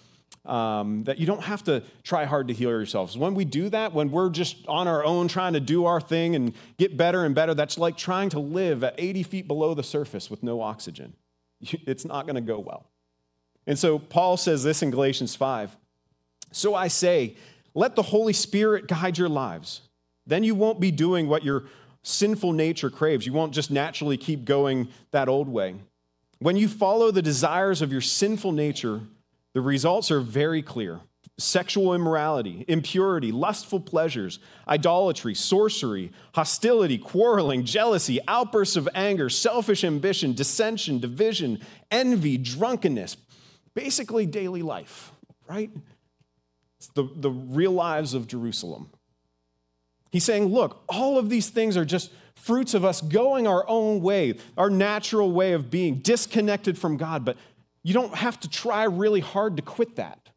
Um, 0.47 1.05
that 1.05 1.19
you 1.19 1.27
don't 1.27 1.43
have 1.43 1.65
to 1.65 1.83
try 2.03 2.25
hard 2.25 2.49
to 2.49 2.55
heal 2.55 2.71
yourselves. 2.71 3.17
When 3.17 3.35
we 3.35 3.45
do 3.45 3.69
that, 3.69 3.93
when 3.93 4.11
we're 4.11 4.31
just 4.31 4.67
on 4.69 4.89
our 4.89 5.05
own 5.05 5.29
trying 5.29 5.53
to 5.53 5.61
do 5.61 5.85
our 5.85 6.01
thing 6.01 6.35
and 6.35 6.55
get 6.79 6.97
better 6.97 7.27
and 7.27 7.35
better, 7.35 7.53
that's 7.53 7.77
like 7.77 7.99
trying 7.99 8.31
to 8.31 8.39
live 8.39 8.83
at 8.83 8.95
80 8.97 9.23
feet 9.25 9.47
below 9.47 9.75
the 9.75 9.83
surface 9.83 10.31
with 10.31 10.43
no 10.43 10.63
oxygen. 10.63 11.15
It's 11.87 12.07
not 12.07 12.25
going 12.25 12.37
to 12.37 12.41
go 12.41 12.59
well. 12.59 12.87
And 13.71 13.79
so 13.79 14.01
Paul 14.01 14.37
says 14.37 14.65
this 14.65 14.83
in 14.83 14.91
Galatians 14.91 15.37
5. 15.37 15.77
So 16.51 16.75
I 16.75 16.89
say, 16.89 17.37
let 17.73 17.95
the 17.95 18.03
Holy 18.03 18.33
Spirit 18.33 18.89
guide 18.89 19.17
your 19.17 19.29
lives. 19.29 19.83
Then 20.27 20.43
you 20.43 20.57
won't 20.57 20.81
be 20.81 20.91
doing 20.91 21.29
what 21.29 21.45
your 21.45 21.67
sinful 22.03 22.53
nature 22.53 22.91
craves. 22.91 23.27
You 23.27 23.33
won't 23.33 23.55
just 23.55 23.71
naturally 23.71 24.17
keep 24.17 24.45
going 24.45 24.89
that 25.13 25.29
old 25.29 25.47
way. 25.49 25.77
When 26.41 26.57
you 26.57 26.67
follow 26.67 27.13
the 27.13 27.23
desires 27.23 27.81
of 27.81 27.93
your 27.93 28.01
sinful 28.01 28.51
nature, 28.51 29.03
the 29.53 29.61
results 29.61 30.11
are 30.11 30.19
very 30.19 30.63
clear 30.63 30.99
sexual 31.39 31.95
immorality, 31.95 32.65
impurity, 32.67 33.31
lustful 33.31 33.79
pleasures, 33.79 34.41
idolatry, 34.67 35.35
sorcery, 35.35 36.11
hostility, 36.35 36.99
quarreling, 36.99 37.65
jealousy, 37.65 38.19
outbursts 38.27 38.75
of 38.75 38.89
anger, 38.97 39.31
selfish 39.31 39.85
ambition, 39.85 40.35
dissension, 40.35 40.99
division, 40.99 41.61
envy, 41.93 42.37
drunkenness 42.37 43.17
basically 43.75 44.27
daily 44.27 44.63
life, 44.63 45.13
right? 45.49 45.71
It's 46.79 46.89
the, 46.89 47.09
the 47.15 47.31
real 47.31 47.73
lives 47.73 48.15
of 48.15 48.27
Jerusalem. 48.27 48.91
He's 50.11 50.25
saying, 50.25 50.47
look, 50.47 50.83
all 50.89 51.19
of 51.19 51.29
these 51.29 51.51
things 51.51 51.77
are 51.77 51.85
just 51.85 52.11
fruits 52.35 52.75
of 52.75 52.85
us 52.85 53.01
going 53.01 53.47
our 53.47 53.69
own 53.69 54.01
way, 54.01 54.35
our 54.57 54.71
natural 54.71 55.31
way 55.31 55.53
of 55.53 55.71
being, 55.71 55.97
disconnected 55.97 56.79
from 56.79 56.97
God. 56.97 57.25
But 57.25 57.37
you 57.83 57.95
don't 57.95 58.15
have 58.15 58.41
to 58.41 58.49
try 58.49 58.85
really 58.85 59.21
hard 59.21 59.57
to 59.57 59.63
quit 59.63 59.97
that. 59.97 60.31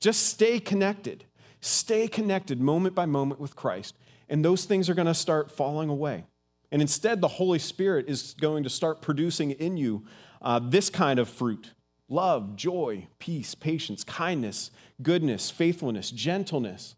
Just 0.00 0.26
stay 0.26 0.60
connected. 0.60 1.24
Stay 1.60 2.08
connected 2.08 2.60
moment 2.60 2.94
by 2.94 3.06
moment 3.06 3.40
with 3.40 3.56
Christ, 3.56 3.96
and 4.28 4.44
those 4.44 4.66
things 4.66 4.90
are 4.90 4.94
going 4.94 5.06
to 5.06 5.14
start 5.14 5.50
falling 5.50 5.88
away. 5.88 6.24
And 6.70 6.82
instead, 6.82 7.22
the 7.22 7.28
Holy 7.28 7.58
Spirit 7.58 8.06
is 8.08 8.34
going 8.38 8.64
to 8.64 8.68
start 8.68 9.00
producing 9.00 9.52
in 9.52 9.78
you 9.78 10.04
uh, 10.42 10.58
this 10.58 10.90
kind 10.90 11.18
of 11.18 11.28
fruit 11.28 11.70
love, 12.08 12.56
joy, 12.56 13.06
peace, 13.18 13.54
patience, 13.54 14.04
kindness, 14.04 14.70
goodness, 15.02 15.50
faithfulness, 15.50 16.10
gentleness, 16.10 16.94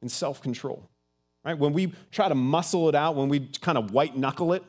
and 0.00 0.10
self 0.10 0.40
control. 0.40 0.88
Right? 1.44 1.58
When 1.58 1.72
we 1.72 1.92
try 2.10 2.28
to 2.28 2.34
muscle 2.34 2.88
it 2.88 2.94
out, 2.94 3.16
when 3.16 3.28
we 3.28 3.40
kind 3.60 3.78
of 3.78 3.92
white 3.92 4.16
knuckle 4.16 4.52
it 4.52 4.64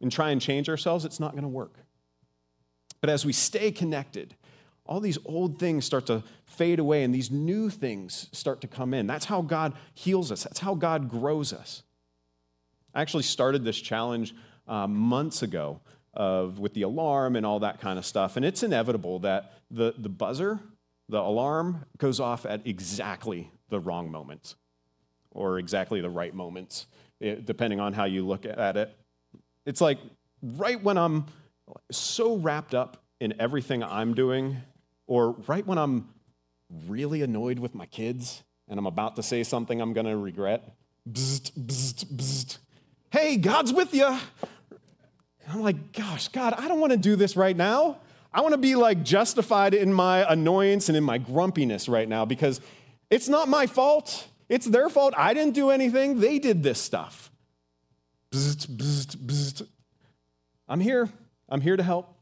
and 0.00 0.10
try 0.10 0.30
and 0.30 0.40
change 0.40 0.68
ourselves, 0.68 1.04
it's 1.04 1.20
not 1.20 1.32
going 1.32 1.42
to 1.42 1.48
work. 1.48 1.74
But 3.00 3.10
as 3.10 3.26
we 3.26 3.32
stay 3.32 3.70
connected, 3.70 4.34
all 4.86 5.00
these 5.00 5.18
old 5.24 5.58
things 5.58 5.84
start 5.84 6.06
to 6.06 6.22
fade 6.44 6.78
away 6.78 7.02
and 7.02 7.14
these 7.14 7.30
new 7.30 7.70
things 7.70 8.28
start 8.32 8.60
to 8.60 8.68
come 8.68 8.94
in. 8.94 9.06
That's 9.06 9.24
how 9.24 9.42
God 9.42 9.74
heals 9.94 10.30
us, 10.32 10.44
that's 10.44 10.60
how 10.60 10.74
God 10.74 11.10
grows 11.10 11.52
us. 11.52 11.82
I 12.94 13.02
actually 13.02 13.24
started 13.24 13.62
this 13.62 13.78
challenge 13.78 14.34
uh, 14.66 14.86
months 14.86 15.42
ago 15.42 15.80
of 16.16 16.58
with 16.58 16.74
the 16.74 16.82
alarm 16.82 17.36
and 17.36 17.46
all 17.46 17.60
that 17.60 17.80
kind 17.80 17.98
of 17.98 18.06
stuff. 18.06 18.36
And 18.36 18.44
it's 18.44 18.62
inevitable 18.62 19.20
that 19.20 19.52
the, 19.70 19.94
the 19.96 20.08
buzzer, 20.08 20.60
the 21.08 21.20
alarm, 21.20 21.84
goes 21.98 22.18
off 22.18 22.46
at 22.46 22.66
exactly 22.66 23.50
the 23.68 23.78
wrong 23.78 24.10
moments 24.10 24.56
or 25.30 25.58
exactly 25.58 26.00
the 26.00 26.10
right 26.10 26.34
moments, 26.34 26.86
eh, 27.20 27.36
depending 27.44 27.78
on 27.78 27.92
how 27.92 28.04
you 28.04 28.26
look 28.26 28.46
at 28.46 28.76
it. 28.76 28.96
It's 29.66 29.80
like 29.80 29.98
right 30.42 30.82
when 30.82 30.96
I'm 30.96 31.26
so 31.90 32.36
wrapped 32.36 32.74
up 32.74 33.02
in 33.20 33.34
everything 33.40 33.82
I'm 33.82 34.14
doing, 34.14 34.56
or 35.06 35.32
right 35.46 35.66
when 35.66 35.78
I'm 35.78 36.08
really 36.88 37.22
annoyed 37.22 37.58
with 37.58 37.74
my 37.74 37.86
kids 37.86 38.42
and 38.68 38.78
I'm 38.78 38.86
about 38.86 39.16
to 39.16 39.22
say 39.22 39.42
something 39.44 39.80
I'm 39.80 39.92
going 39.92 40.06
to 40.06 40.16
regret. 40.16 40.74
Bzzt, 41.08 41.52
bzzt, 41.52 42.06
bzzt. 42.16 42.58
Hey, 43.10 43.36
God's 43.36 43.72
with 43.72 43.94
you. 43.94 44.18
I'm 45.48 45.62
like, 45.62 45.92
gosh, 45.92 46.28
God, 46.28 46.54
I 46.56 46.68
don't 46.68 46.80
want 46.80 46.92
to 46.92 46.98
do 46.98 47.16
this 47.16 47.36
right 47.36 47.56
now. 47.56 47.98
I 48.32 48.40
want 48.40 48.52
to 48.52 48.58
be 48.58 48.74
like 48.74 49.02
justified 49.02 49.74
in 49.74 49.92
my 49.92 50.30
annoyance 50.30 50.88
and 50.88 50.96
in 50.96 51.04
my 51.04 51.18
grumpiness 51.18 51.88
right 51.88 52.08
now 52.08 52.24
because 52.24 52.60
it's 53.10 53.28
not 53.28 53.48
my 53.48 53.66
fault. 53.66 54.28
It's 54.48 54.66
their 54.66 54.88
fault. 54.88 55.14
I 55.16 55.34
didn't 55.34 55.54
do 55.54 55.70
anything. 55.70 56.20
They 56.20 56.38
did 56.38 56.62
this 56.62 56.80
stuff. 56.80 57.30
I'm 60.68 60.80
here. 60.80 61.08
I'm 61.48 61.60
here 61.60 61.76
to 61.76 61.82
help. 61.82 62.12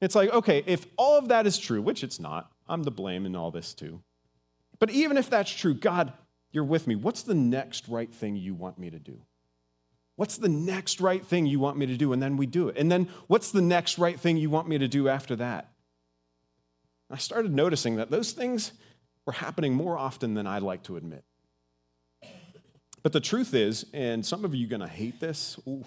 It's 0.00 0.14
like, 0.14 0.30
okay, 0.32 0.62
if 0.66 0.86
all 0.96 1.18
of 1.18 1.28
that 1.28 1.46
is 1.46 1.58
true, 1.58 1.80
which 1.80 2.02
it's 2.02 2.18
not, 2.18 2.50
I'm 2.68 2.84
to 2.84 2.90
blame 2.90 3.26
in 3.26 3.36
all 3.36 3.50
this 3.50 3.74
too. 3.74 4.02
But 4.78 4.90
even 4.90 5.16
if 5.16 5.30
that's 5.30 5.50
true, 5.50 5.74
God, 5.74 6.12
you're 6.50 6.64
with 6.64 6.86
me. 6.86 6.96
What's 6.96 7.22
the 7.22 7.34
next 7.34 7.88
right 7.88 8.12
thing 8.12 8.36
you 8.36 8.54
want 8.54 8.78
me 8.78 8.90
to 8.90 8.98
do? 8.98 9.20
What's 10.16 10.38
the 10.38 10.48
next 10.48 11.00
right 11.00 11.24
thing 11.24 11.46
you 11.46 11.60
want 11.60 11.76
me 11.76 11.86
to 11.86 11.96
do? 11.96 12.12
And 12.12 12.22
then 12.22 12.36
we 12.36 12.46
do 12.46 12.68
it. 12.68 12.76
And 12.78 12.90
then 12.90 13.08
what's 13.26 13.52
the 13.52 13.62
next 13.62 13.98
right 13.98 14.18
thing 14.18 14.38
you 14.38 14.50
want 14.50 14.66
me 14.66 14.78
to 14.78 14.88
do 14.88 15.08
after 15.08 15.36
that? 15.36 15.70
I 17.10 17.18
started 17.18 17.54
noticing 17.54 17.96
that 17.96 18.10
those 18.10 18.32
things 18.32 18.72
were 19.26 19.34
happening 19.34 19.74
more 19.74 19.96
often 19.96 20.34
than 20.34 20.46
I'd 20.46 20.62
like 20.62 20.82
to 20.84 20.96
admit. 20.96 21.24
But 23.02 23.12
the 23.12 23.20
truth 23.20 23.54
is, 23.54 23.86
and 23.92 24.24
some 24.24 24.44
of 24.44 24.54
you 24.54 24.66
are 24.66 24.70
going 24.70 24.80
to 24.80 24.88
hate 24.88 25.20
this, 25.20 25.58
ooh, 25.68 25.84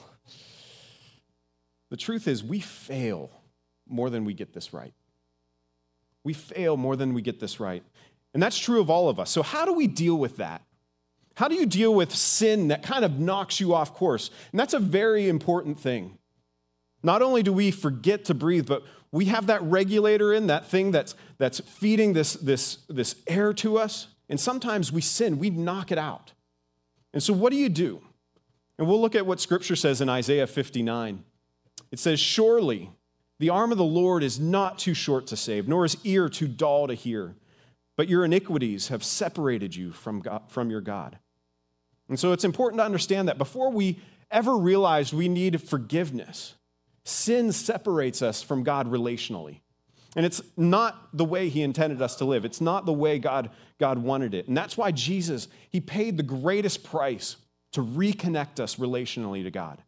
the 1.89 1.97
truth 1.97 2.27
is, 2.27 2.43
we 2.43 2.59
fail 2.59 3.31
more 3.87 4.09
than 4.09 4.23
we 4.23 4.33
get 4.33 4.53
this 4.53 4.73
right. 4.73 4.93
We 6.23 6.33
fail 6.33 6.77
more 6.77 6.95
than 6.95 7.13
we 7.13 7.21
get 7.21 7.39
this 7.39 7.59
right. 7.59 7.83
And 8.33 8.43
that's 8.43 8.57
true 8.57 8.79
of 8.79 8.89
all 8.89 9.09
of 9.09 9.19
us. 9.19 9.31
So, 9.31 9.41
how 9.41 9.65
do 9.65 9.73
we 9.73 9.87
deal 9.87 10.15
with 10.15 10.37
that? 10.37 10.61
How 11.39 11.47
do 11.47 11.55
you 11.55 11.65
deal 11.65 11.95
with 11.95 12.13
sin 12.13 12.67
that 12.67 12.83
kind 12.83 13.05
of 13.05 13.17
knocks 13.17 13.61
you 13.61 13.73
off 13.73 13.93
course? 13.93 14.29
And 14.51 14.59
that's 14.59 14.73
a 14.73 14.79
very 14.79 15.29
important 15.29 15.79
thing. 15.79 16.17
Not 17.01 17.21
only 17.21 17.43
do 17.43 17.53
we 17.53 17.71
forget 17.71 18.25
to 18.25 18.33
breathe, 18.33 18.67
but 18.67 18.83
we 19.13 19.23
have 19.25 19.47
that 19.47 19.61
regulator 19.61 20.33
in, 20.33 20.47
that 20.47 20.65
thing 20.65 20.91
that's, 20.91 21.15
that's 21.37 21.61
feeding 21.61 22.11
this, 22.11 22.33
this, 22.33 22.79
this 22.89 23.15
air 23.25 23.53
to 23.53 23.77
us. 23.77 24.07
And 24.27 24.37
sometimes 24.37 24.91
we 24.91 24.99
sin, 24.99 25.39
we 25.39 25.49
knock 25.49 25.93
it 25.93 25.97
out. 25.97 26.33
And 27.13 27.23
so, 27.23 27.31
what 27.31 27.53
do 27.53 27.57
you 27.57 27.69
do? 27.69 28.01
And 28.77 28.85
we'll 28.85 28.99
look 28.99 29.15
at 29.15 29.25
what 29.25 29.39
scripture 29.39 29.77
says 29.77 30.01
in 30.01 30.09
Isaiah 30.09 30.45
59. 30.45 31.23
It 31.89 31.99
says, 31.99 32.19
Surely 32.19 32.91
the 33.39 33.49
arm 33.49 33.71
of 33.71 33.77
the 33.77 33.85
Lord 33.85 34.23
is 34.23 34.41
not 34.41 34.77
too 34.77 34.93
short 34.93 35.25
to 35.27 35.37
save, 35.37 35.69
nor 35.69 35.83
his 35.83 35.95
ear 36.03 36.27
too 36.27 36.49
dull 36.49 36.87
to 36.87 36.95
hear, 36.95 37.37
but 37.95 38.09
your 38.09 38.25
iniquities 38.25 38.89
have 38.89 39.05
separated 39.05 39.73
you 39.73 39.93
from, 39.93 40.19
God, 40.19 40.41
from 40.49 40.69
your 40.69 40.81
God. 40.81 41.17
And 42.09 42.19
so, 42.19 42.33
it's 42.33 42.43
important 42.43 42.79
to 42.79 42.85
understand 42.85 43.27
that 43.27 43.37
before 43.37 43.71
we 43.71 43.99
ever 44.31 44.57
realized 44.57 45.13
we 45.13 45.29
need 45.29 45.61
forgiveness, 45.61 46.55
sin 47.03 47.51
separates 47.51 48.21
us 48.21 48.41
from 48.41 48.63
God 48.63 48.91
relationally. 48.91 49.61
And 50.15 50.25
it's 50.25 50.41
not 50.57 51.15
the 51.15 51.25
way 51.25 51.49
he 51.49 51.61
intended 51.61 52.01
us 52.01 52.15
to 52.15 52.25
live. 52.25 52.43
It's 52.45 52.61
not 52.61 52.85
the 52.85 52.93
way 52.93 53.19
God, 53.19 53.51
God 53.79 53.99
wanted 53.99 54.33
it. 54.33 54.47
And 54.47 54.57
that's 54.57 54.75
why 54.75 54.91
Jesus, 54.91 55.47
he 55.69 55.79
paid 55.79 56.17
the 56.17 56.23
greatest 56.23 56.83
price 56.83 57.37
to 57.73 57.81
reconnect 57.81 58.59
us 58.59 58.77
relationally 58.77 59.43
to 59.43 59.51
God. 59.51 59.83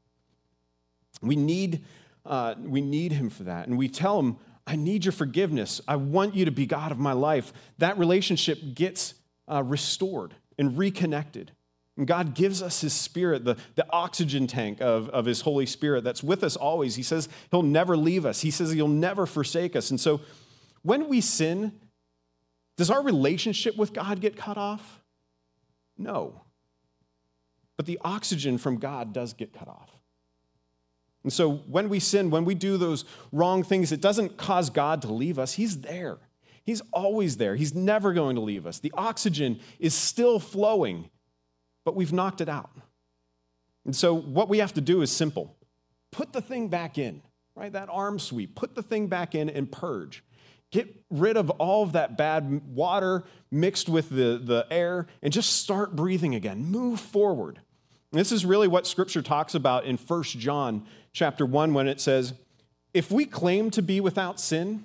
We 1.22 1.36
need, 1.36 1.84
uh, 2.25 2.56
we 2.60 2.82
need 2.82 3.13
him 3.13 3.30
for 3.30 3.44
that. 3.44 3.68
And 3.68 3.78
we 3.78 3.90
tell 3.90 4.20
him, 4.20 4.38
I 4.68 4.75
need 4.75 5.06
your 5.06 5.12
forgiveness. 5.12 5.82
I 5.88 5.96
want 5.96 6.36
you 6.36 6.46
to 6.46 6.51
be 6.51 6.68
God 6.68 6.92
of 6.92 7.00
my 7.00 7.13
life. 7.13 7.51
That 7.80 7.98
relationship 7.98 8.60
gets 8.75 9.16
uh, 9.51 9.63
restored 9.63 10.36
and 10.58 10.78
reconnected. 10.78 11.51
And 11.98 12.08
God 12.08 12.34
gives 12.34 12.62
us 12.62 12.82
His 12.82 12.94
Spirit, 12.94 13.44
the, 13.44 13.58
the 13.76 13.86
oxygen 13.90 14.48
tank 14.48 14.82
of, 14.82 15.10
of 15.10 15.26
His 15.26 15.42
Holy 15.42 15.66
Spirit 15.66 16.04
that's 16.04 16.24
with 16.24 16.44
us 16.44 16.56
always. 16.56 16.96
He 16.96 17.04
says 17.04 17.28
He'll 17.52 17.64
never 17.64 17.98
leave 17.98 18.26
us, 18.26 18.42
He 18.42 18.52
says 18.52 18.72
He'll 18.72 18.88
never 18.88 19.26
forsake 19.26 19.76
us. 19.76 19.90
And 19.90 20.00
so 20.00 20.22
when 20.84 21.10
we 21.10 21.22
sin, 21.22 21.74
does 22.78 22.90
our 22.90 23.04
relationship 23.04 23.78
with 23.78 23.94
God 23.94 24.22
get 24.22 24.36
cut 24.36 24.58
off? 24.58 25.02
No. 25.98 26.42
But 27.78 27.86
the 27.86 28.00
oxygen 28.04 28.58
from 28.58 28.78
God 28.78 29.14
does 29.14 29.34
get 29.34 29.54
cut 29.54 29.68
off. 29.68 29.90
And 31.24 31.32
so 31.32 31.52
when 31.52 31.90
we 31.90 32.00
sin, 32.00 32.32
when 32.32 32.46
we 32.46 32.56
do 32.56 32.78
those 32.78 33.06
wrong 33.32 33.64
things, 33.64 33.92
it 33.92 34.02
doesn't 34.02 34.38
cause 34.38 34.70
God 34.70 35.02
to 35.04 35.14
leave 35.14 35.38
us. 35.38 35.54
He's 35.54 35.82
there. 35.82 36.18
He's 36.64 36.82
always 36.92 37.38
there. 37.38 37.56
He's 37.56 37.76
never 37.76 38.14
going 38.14 38.36
to 38.36 38.42
leave 38.42 38.66
us. 38.66 38.80
The 38.80 38.94
oxygen 38.96 39.60
is 39.80 39.94
still 39.94 40.40
flowing 40.40 41.10
but 41.84 41.96
we've 41.96 42.14
knocked 42.14 42.42
it 42.42 42.50
out. 42.50 42.72
And 43.86 43.96
so 43.96 44.14
what 44.14 44.50
we 44.50 44.60
have 44.60 44.74
to 44.76 44.82
do 44.82 45.02
is 45.02 45.12
simple 45.12 45.56
put 46.12 46.34
the 46.34 46.42
thing 46.42 46.68
back 46.68 46.98
in, 46.98 47.22
right? 47.56 47.72
That 47.72 47.90
arm 47.90 48.20
sweep, 48.20 48.56
put 48.56 48.76
the 48.76 48.84
thing 48.84 49.08
back 49.08 49.34
in 49.34 49.50
and 49.50 49.72
purge. 49.72 50.24
Get 50.72 51.04
rid 51.10 51.36
of 51.36 51.50
all 51.52 51.84
of 51.84 51.94
that 51.94 52.18
bad 52.18 52.62
water 52.68 53.24
mixed 53.50 53.90
with 53.90 54.10
the, 54.10 54.42
the 54.44 54.66
air 54.72 55.08
and 55.22 55.34
just 55.34 55.60
start 55.62 55.96
breathing 55.96 56.34
again. 56.34 56.64
Move 56.66 57.00
forward. 57.00 57.60
And 58.12 58.20
this 58.20 58.32
is 58.32 58.46
really 58.46 58.68
what 58.68 58.88
scripture 58.88 59.22
talks 59.22 59.54
about 59.54 59.86
in 59.86 59.98
1 59.98 60.24
John 60.24 60.86
chapter 61.12 61.46
1 61.46 61.74
when 61.74 61.88
it 61.88 62.00
says, 62.00 62.34
If 62.94 63.12
we 63.12 63.26
claim 63.26 63.70
to 63.72 63.82
be 63.82 64.00
without 64.00 64.40
sin, 64.40 64.84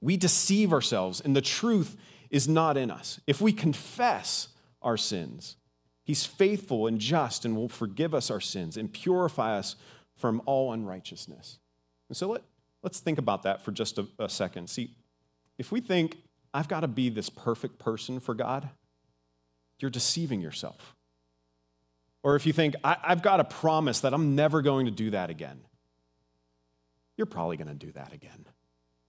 we 0.00 0.16
deceive 0.16 0.72
ourselves 0.72 1.20
and 1.20 1.36
the 1.36 1.42
truth 1.42 1.96
is 2.30 2.48
not 2.48 2.76
in 2.76 2.90
us. 2.90 3.20
If 3.26 3.40
we 3.40 3.52
confess 3.52 4.48
our 4.82 4.96
sins, 4.96 5.56
He's 6.04 6.26
faithful 6.26 6.86
and 6.86 7.00
just 7.00 7.44
and 7.44 7.56
will 7.56 7.68
forgive 7.68 8.14
us 8.14 8.30
our 8.30 8.40
sins 8.40 8.76
and 8.76 8.92
purify 8.92 9.58
us 9.58 9.74
from 10.16 10.42
all 10.44 10.72
unrighteousness. 10.72 11.58
And 12.08 12.16
so 12.16 12.28
let, 12.28 12.42
let's 12.82 13.00
think 13.00 13.18
about 13.18 13.42
that 13.44 13.62
for 13.62 13.72
just 13.72 13.98
a, 13.98 14.06
a 14.18 14.28
second. 14.28 14.68
See, 14.68 14.94
if 15.58 15.72
we 15.72 15.80
think, 15.80 16.18
I've 16.52 16.68
got 16.68 16.80
to 16.80 16.88
be 16.88 17.08
this 17.08 17.30
perfect 17.30 17.78
person 17.78 18.20
for 18.20 18.34
God, 18.34 18.68
you're 19.80 19.90
deceiving 19.90 20.40
yourself. 20.40 20.94
Or 22.22 22.36
if 22.36 22.46
you 22.46 22.52
think, 22.52 22.74
I, 22.84 22.96
have 23.02 23.22
got 23.22 23.38
to 23.38 23.44
promise 23.44 24.00
that 24.00 24.14
I'm 24.14 24.34
never 24.34 24.62
going 24.62 24.86
to 24.86 24.92
do 24.92 25.10
that 25.10 25.30
again, 25.30 25.60
you're 27.16 27.26
probably 27.26 27.56
going 27.56 27.68
to 27.68 27.74
do 27.74 27.92
that 27.92 28.12
again. 28.12 28.46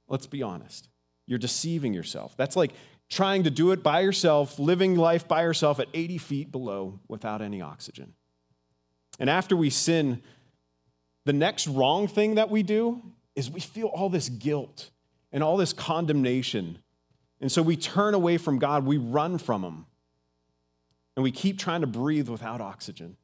Let's 0.08 0.28
be 0.28 0.44
honest. 0.44 0.90
You're 1.26 1.40
deceiving 1.40 1.94
yourself. 1.94 2.36
That's 2.38 2.56
like 2.56 2.74
trying 3.10 3.44
to 3.44 3.50
do 3.50 3.72
it 3.72 3.84
by 3.84 4.02
yourself, 4.02 4.58
living 4.60 4.96
life 4.96 5.28
by 5.28 5.44
yourself 5.44 5.80
at 5.80 5.88
80 5.94 6.18
feet 6.18 6.52
below 6.52 7.00
without 7.08 7.42
any 7.42 7.62
oxygen. 7.62 8.14
And 9.20 9.30
after 9.30 9.56
we 9.56 9.70
sin, 9.70 10.22
the 11.26 11.34
next 11.34 11.68
wrong 11.68 12.08
thing 12.08 12.36
that 12.36 12.50
we 12.50 12.64
do 12.64 13.02
is 13.36 13.50
we 13.50 13.60
feel 13.60 13.88
all 13.88 14.10
this 14.10 14.30
guilt 14.30 14.92
and 15.32 15.44
all 15.44 15.58
this 15.58 15.74
condemnation. 15.74 16.80
And 17.42 17.52
so 17.52 17.62
we 17.62 17.76
turn 17.76 18.14
away 18.14 18.38
from 18.38 18.60
God, 18.60 18.86
we 18.86 18.98
run 18.98 19.38
from 19.38 19.64
Him, 19.64 19.86
and 21.16 21.24
we 21.24 21.32
keep 21.32 21.60
trying 21.60 21.82
to 21.82 21.88
breathe 21.88 22.30
without 22.30 22.62
oxygen. 22.62 23.18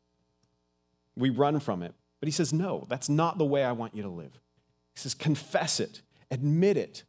We 1.15 1.29
run 1.29 1.59
from 1.59 1.83
it. 1.83 1.93
But 2.19 2.27
He 2.27 2.31
says, 2.31 2.53
No, 2.53 2.85
that's 2.89 3.09
not 3.09 3.37
the 3.37 3.45
way 3.45 3.63
I 3.63 3.71
want 3.71 3.95
you 3.95 4.03
to 4.03 4.09
live. 4.09 4.33
He 4.93 4.99
says, 4.99 5.13
Confess 5.13 5.79
it, 5.79 6.01
admit 6.29 6.77
it, 6.77 7.03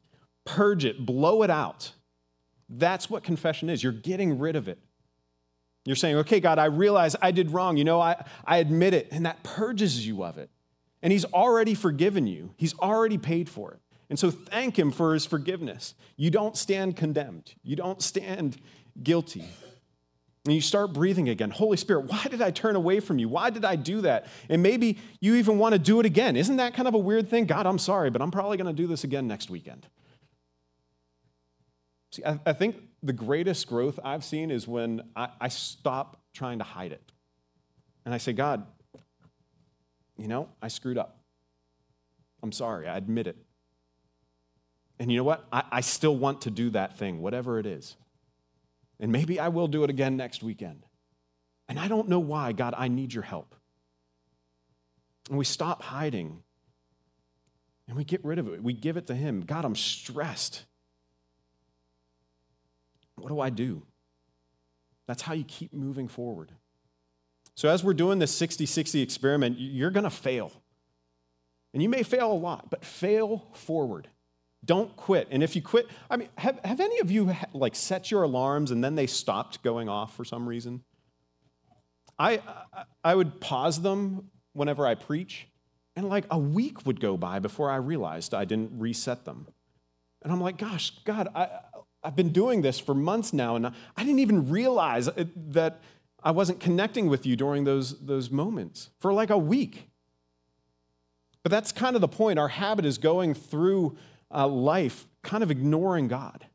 purge 0.44 0.84
it, 0.84 1.04
blow 1.04 1.42
it 1.42 1.50
out. 1.50 1.92
That's 2.74 3.10
what 3.10 3.22
confession 3.22 3.68
is. 3.68 3.82
You're 3.82 3.92
getting 3.92 4.38
rid 4.38 4.56
of 4.56 4.66
it. 4.66 4.78
You're 5.84 5.96
saying, 5.96 6.16
okay, 6.16 6.40
God, 6.40 6.58
I 6.58 6.66
realize 6.66 7.16
I 7.20 7.32
did 7.32 7.50
wrong. 7.50 7.76
You 7.76 7.84
know, 7.84 8.00
I, 8.00 8.24
I 8.44 8.58
admit 8.58 8.94
it, 8.94 9.08
and 9.10 9.26
that 9.26 9.42
purges 9.42 10.06
you 10.06 10.24
of 10.24 10.38
it. 10.38 10.48
And 11.02 11.12
He's 11.12 11.24
already 11.26 11.74
forgiven 11.74 12.26
you, 12.26 12.54
He's 12.56 12.76
already 12.78 13.18
paid 13.18 13.48
for 13.48 13.72
it. 13.72 13.80
And 14.08 14.18
so 14.18 14.30
thank 14.30 14.78
Him 14.78 14.90
for 14.90 15.12
His 15.12 15.26
forgiveness. 15.26 15.94
You 16.16 16.30
don't 16.30 16.56
stand 16.56 16.96
condemned, 16.96 17.54
you 17.62 17.76
don't 17.76 18.02
stand 18.02 18.58
guilty. 19.02 19.44
And 20.44 20.52
you 20.52 20.60
start 20.60 20.92
breathing 20.92 21.28
again. 21.28 21.50
Holy 21.50 21.76
Spirit, 21.76 22.06
why 22.06 22.24
did 22.28 22.42
I 22.42 22.50
turn 22.50 22.74
away 22.74 22.98
from 22.98 23.20
you? 23.20 23.28
Why 23.28 23.50
did 23.50 23.64
I 23.64 23.76
do 23.76 24.00
that? 24.00 24.26
And 24.48 24.60
maybe 24.60 24.98
you 25.20 25.36
even 25.36 25.56
want 25.56 25.74
to 25.74 25.78
do 25.78 26.00
it 26.00 26.06
again. 26.06 26.36
Isn't 26.36 26.56
that 26.56 26.74
kind 26.74 26.88
of 26.88 26.94
a 26.94 26.98
weird 26.98 27.28
thing? 27.28 27.44
God, 27.46 27.64
I'm 27.64 27.78
sorry, 27.78 28.10
but 28.10 28.20
I'm 28.20 28.32
probably 28.32 28.56
going 28.56 28.66
to 28.66 28.72
do 28.72 28.88
this 28.88 29.04
again 29.04 29.28
next 29.28 29.50
weekend. 29.50 29.86
See, 32.12 32.22
I, 32.24 32.38
I 32.44 32.52
think 32.52 32.76
the 33.02 33.12
greatest 33.12 33.66
growth 33.66 33.98
I've 34.04 34.22
seen 34.22 34.50
is 34.50 34.68
when 34.68 35.02
I, 35.16 35.28
I 35.40 35.48
stop 35.48 36.20
trying 36.32 36.58
to 36.58 36.64
hide 36.64 36.92
it. 36.92 37.02
And 38.04 38.14
I 38.14 38.18
say, 38.18 38.32
God, 38.32 38.66
you 40.18 40.28
know, 40.28 40.48
I 40.60 40.68
screwed 40.68 40.98
up. 40.98 41.18
I'm 42.42 42.52
sorry, 42.52 42.86
I 42.88 42.96
admit 42.96 43.26
it. 43.26 43.36
And 44.98 45.10
you 45.10 45.18
know 45.18 45.24
what? 45.24 45.46
I, 45.52 45.64
I, 45.72 45.80
still 45.80 46.16
want 46.16 46.42
to 46.42 46.50
do 46.50 46.70
that 46.70 46.98
thing, 46.98 47.22
whatever 47.22 47.58
it 47.58 47.66
is. 47.66 47.96
And 49.00 49.10
maybe 49.10 49.40
I 49.40 49.48
will 49.48 49.68
do 49.68 49.84
it 49.84 49.90
again 49.90 50.16
next 50.16 50.42
weekend. 50.42 50.84
And 51.68 51.78
I 51.78 51.88
don't 51.88 52.08
know 52.08 52.20
why, 52.20 52.52
God, 52.52 52.74
I 52.76 52.88
need 52.88 53.12
your 53.12 53.22
help. 53.22 53.54
And 55.28 55.38
we 55.38 55.44
stop 55.44 55.82
hiding 55.82 56.42
and 57.88 57.96
we 57.96 58.04
get 58.04 58.24
rid 58.24 58.38
of 58.38 58.48
it. 58.48 58.62
We 58.62 58.74
give 58.74 58.96
it 58.96 59.06
to 59.06 59.14
Him. 59.14 59.40
God, 59.40 59.64
I'm 59.64 59.76
stressed. 59.76 60.64
What 63.16 63.28
do 63.28 63.40
I 63.40 63.50
do? 63.50 63.82
That's 65.06 65.22
how 65.22 65.34
you 65.34 65.44
keep 65.44 65.72
moving 65.72 66.08
forward. 66.08 66.52
So, 67.54 67.68
as 67.68 67.84
we're 67.84 67.94
doing 67.94 68.18
this 68.18 68.34
60 68.34 68.66
60 68.66 69.00
experiment, 69.02 69.56
you're 69.58 69.90
going 69.90 70.04
to 70.04 70.10
fail. 70.10 70.52
And 71.74 71.82
you 71.82 71.88
may 71.88 72.02
fail 72.02 72.32
a 72.32 72.34
lot, 72.34 72.70
but 72.70 72.84
fail 72.84 73.48
forward. 73.54 74.08
Don't 74.64 74.94
quit. 74.94 75.28
And 75.30 75.42
if 75.42 75.56
you 75.56 75.62
quit, 75.62 75.86
I 76.08 76.16
mean, 76.16 76.28
have, 76.38 76.60
have 76.64 76.80
any 76.80 77.00
of 77.00 77.10
you 77.10 77.34
like 77.52 77.74
set 77.74 78.10
your 78.10 78.22
alarms 78.22 78.70
and 78.70 78.84
then 78.84 78.94
they 78.94 79.06
stopped 79.06 79.62
going 79.62 79.88
off 79.88 80.14
for 80.14 80.24
some 80.24 80.48
reason? 80.48 80.82
I, 82.18 82.40
I 83.02 83.14
would 83.14 83.40
pause 83.40 83.80
them 83.80 84.30
whenever 84.52 84.86
I 84.86 84.94
preach, 84.94 85.48
and 85.96 86.08
like 86.08 86.26
a 86.30 86.38
week 86.38 86.86
would 86.86 87.00
go 87.00 87.16
by 87.16 87.38
before 87.38 87.70
I 87.70 87.76
realized 87.76 88.34
I 88.34 88.44
didn't 88.44 88.78
reset 88.78 89.24
them. 89.24 89.48
And 90.22 90.32
I'm 90.32 90.40
like, 90.40 90.56
gosh, 90.56 90.92
God, 91.04 91.28
I, 91.34 91.48
I've 92.04 92.16
been 92.16 92.30
doing 92.30 92.62
this 92.62 92.78
for 92.78 92.94
months 92.94 93.32
now, 93.32 93.56
and 93.56 93.66
I 93.66 93.72
didn't 93.98 94.18
even 94.18 94.50
realize 94.50 95.08
that 95.16 95.80
I 96.22 96.30
wasn't 96.30 96.60
connecting 96.60 97.08
with 97.08 97.26
you 97.26 97.36
during 97.36 97.64
those, 97.64 97.98
those 98.00 98.30
moments 98.30 98.90
for 98.98 99.12
like 99.12 99.30
a 99.30 99.38
week. 99.38 99.88
But 101.42 101.50
that's 101.50 101.72
kind 101.72 101.96
of 101.96 102.00
the 102.00 102.08
point. 102.08 102.38
Our 102.38 102.48
habit 102.48 102.84
is 102.84 102.98
going 102.98 103.34
through 103.34 103.96
uh, 104.32 104.46
life 104.46 105.06
kind 105.22 105.42
of 105.42 105.50
ignoring 105.50 106.08
God. 106.08 106.46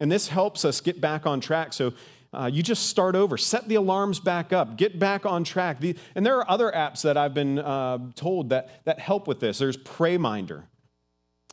And 0.00 0.10
this 0.10 0.28
helps 0.28 0.64
us 0.64 0.80
get 0.80 1.00
back 1.00 1.26
on 1.26 1.40
track. 1.40 1.72
So 1.72 1.92
uh, 2.32 2.48
you 2.52 2.62
just 2.62 2.86
start 2.86 3.16
over, 3.16 3.36
set 3.36 3.68
the 3.68 3.74
alarms 3.74 4.20
back 4.20 4.52
up, 4.52 4.76
get 4.76 4.98
back 4.98 5.26
on 5.26 5.42
track. 5.44 5.80
The, 5.80 5.96
and 6.14 6.24
there 6.24 6.36
are 6.38 6.48
other 6.48 6.70
apps 6.70 7.02
that 7.02 7.16
I've 7.16 7.34
been 7.34 7.58
uh, 7.58 7.98
told 8.14 8.50
that, 8.50 8.84
that 8.84 9.00
help 9.00 9.26
with 9.26 9.40
this. 9.40 9.58
There's 9.58 9.76
Prayminder 9.76 10.64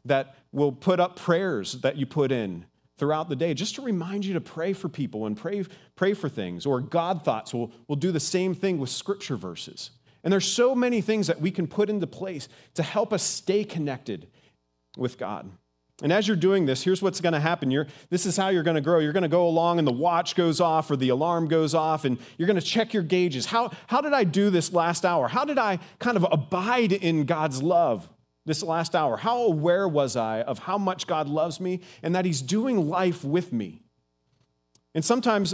that 0.06 0.36
will 0.52 0.72
put 0.72 1.00
up 1.00 1.16
prayers 1.16 1.74
that 1.82 1.98
you 1.98 2.06
put 2.06 2.32
in 2.32 2.66
throughout 2.98 3.30
the 3.30 3.36
day 3.36 3.54
just 3.54 3.76
to 3.76 3.82
remind 3.82 4.26
you 4.26 4.34
to 4.34 4.42
pray 4.42 4.74
for 4.74 4.90
people 4.90 5.26
and 5.26 5.38
pray, 5.38 5.64
pray 5.96 6.14
for 6.14 6.30
things. 6.30 6.66
Or 6.66 6.80
God 6.80 7.24
Thoughts 7.24 7.54
will, 7.54 7.72
will 7.88 7.96
do 7.96 8.12
the 8.12 8.20
same 8.20 8.54
thing 8.54 8.80
with 8.80 8.90
scripture 8.90 9.38
verses. 9.38 9.92
And 10.24 10.34
there's 10.34 10.48
so 10.48 10.76
many 10.76 11.02
things 11.02 11.28
that 11.28 11.40
we 11.40 11.52
can 11.52 11.68
put 11.68 11.90
into 11.90 12.08
place 12.08 12.50
to 12.74 12.84
help 12.84 13.14
us 13.14 13.24
stay 13.24 13.64
connected 13.64 14.28
with 14.98 15.18
God. 15.18 15.50
And 16.04 16.14
as 16.14 16.28
you're 16.28 16.38
doing 16.38 16.66
this, 16.66 16.84
here's 16.84 17.02
what's 17.02 17.22
going 17.22 17.34
to 17.34 17.40
happen. 17.40 17.72
You're, 17.72 17.88
this 18.10 18.28
is 18.28 18.38
how 18.38 18.50
you're 18.50 18.64
going 18.64 18.76
to 18.76 18.82
grow. 18.82 19.00
You're 19.00 19.14
going 19.14 19.24
to 19.24 19.30
go 19.30 19.48
along, 19.48 19.80
and 19.80 19.88
the 19.88 19.92
watch 19.92 20.36
goes 20.36 20.62
off 20.62 20.92
or 20.92 20.96
the 20.96 21.10
alarm 21.10 21.48
goes 21.48 21.74
off, 21.74 22.06
and 22.06 22.20
you're 22.38 22.46
going 22.46 22.60
to 22.60 22.66
check 22.66 22.94
your 22.94 23.02
gauges. 23.02 23.48
How, 23.48 23.72
how 23.88 24.02
did 24.02 24.14
I 24.14 24.24
do 24.24 24.52
this 24.52 24.74
last 24.74 25.06
hour? 25.06 25.28
How 25.28 25.44
did 25.44 25.58
I 25.58 25.80
kind 25.98 26.16
of 26.16 26.26
abide 26.32 26.92
in 26.92 27.26
God's 27.26 27.64
love 27.64 28.08
this 28.48 28.64
last 28.64 28.96
hour? 28.96 29.18
How 29.18 29.44
aware 29.44 29.88
was 29.88 30.16
I 30.16 30.42
of 30.42 30.60
how 30.60 30.80
much 30.80 31.06
God 31.06 31.30
loves 31.30 31.60
me 31.60 31.82
and 32.02 32.16
that 32.16 32.26
He's 32.26 32.42
doing 32.42 32.90
life 32.90 33.24
with 33.24 33.54
me? 33.54 33.82
And 34.96 35.06
sometimes 35.06 35.54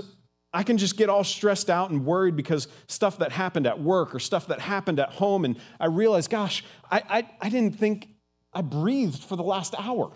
I 0.54 0.64
can 0.64 0.78
just 0.78 0.96
get 0.96 1.10
all 1.10 1.24
stressed 1.24 1.70
out 1.70 1.90
and 1.90 2.06
worried 2.06 2.36
because 2.36 2.68
stuff 2.88 3.18
that 3.18 3.32
happened 3.32 3.66
at 3.66 3.82
work 3.82 4.14
or 4.14 4.20
stuff 4.20 4.48
that 4.48 4.62
happened 4.62 5.00
at 5.00 5.10
home, 5.10 5.44
and 5.44 5.58
I 5.80 5.88
realize, 5.88 6.28
gosh, 6.28 6.64
I, 6.90 7.02
I, 7.10 7.30
I 7.42 7.50
didn't 7.50 7.78
think 7.78 8.08
I 8.54 8.62
breathed 8.62 9.24
for 9.24 9.36
the 9.36 9.44
last 9.44 9.74
hour. 9.78 10.12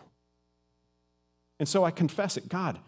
And 1.60 1.68
so 1.68 1.84
I 1.84 1.92
confess 1.92 2.38
it 2.38 2.48
God, 2.48 2.80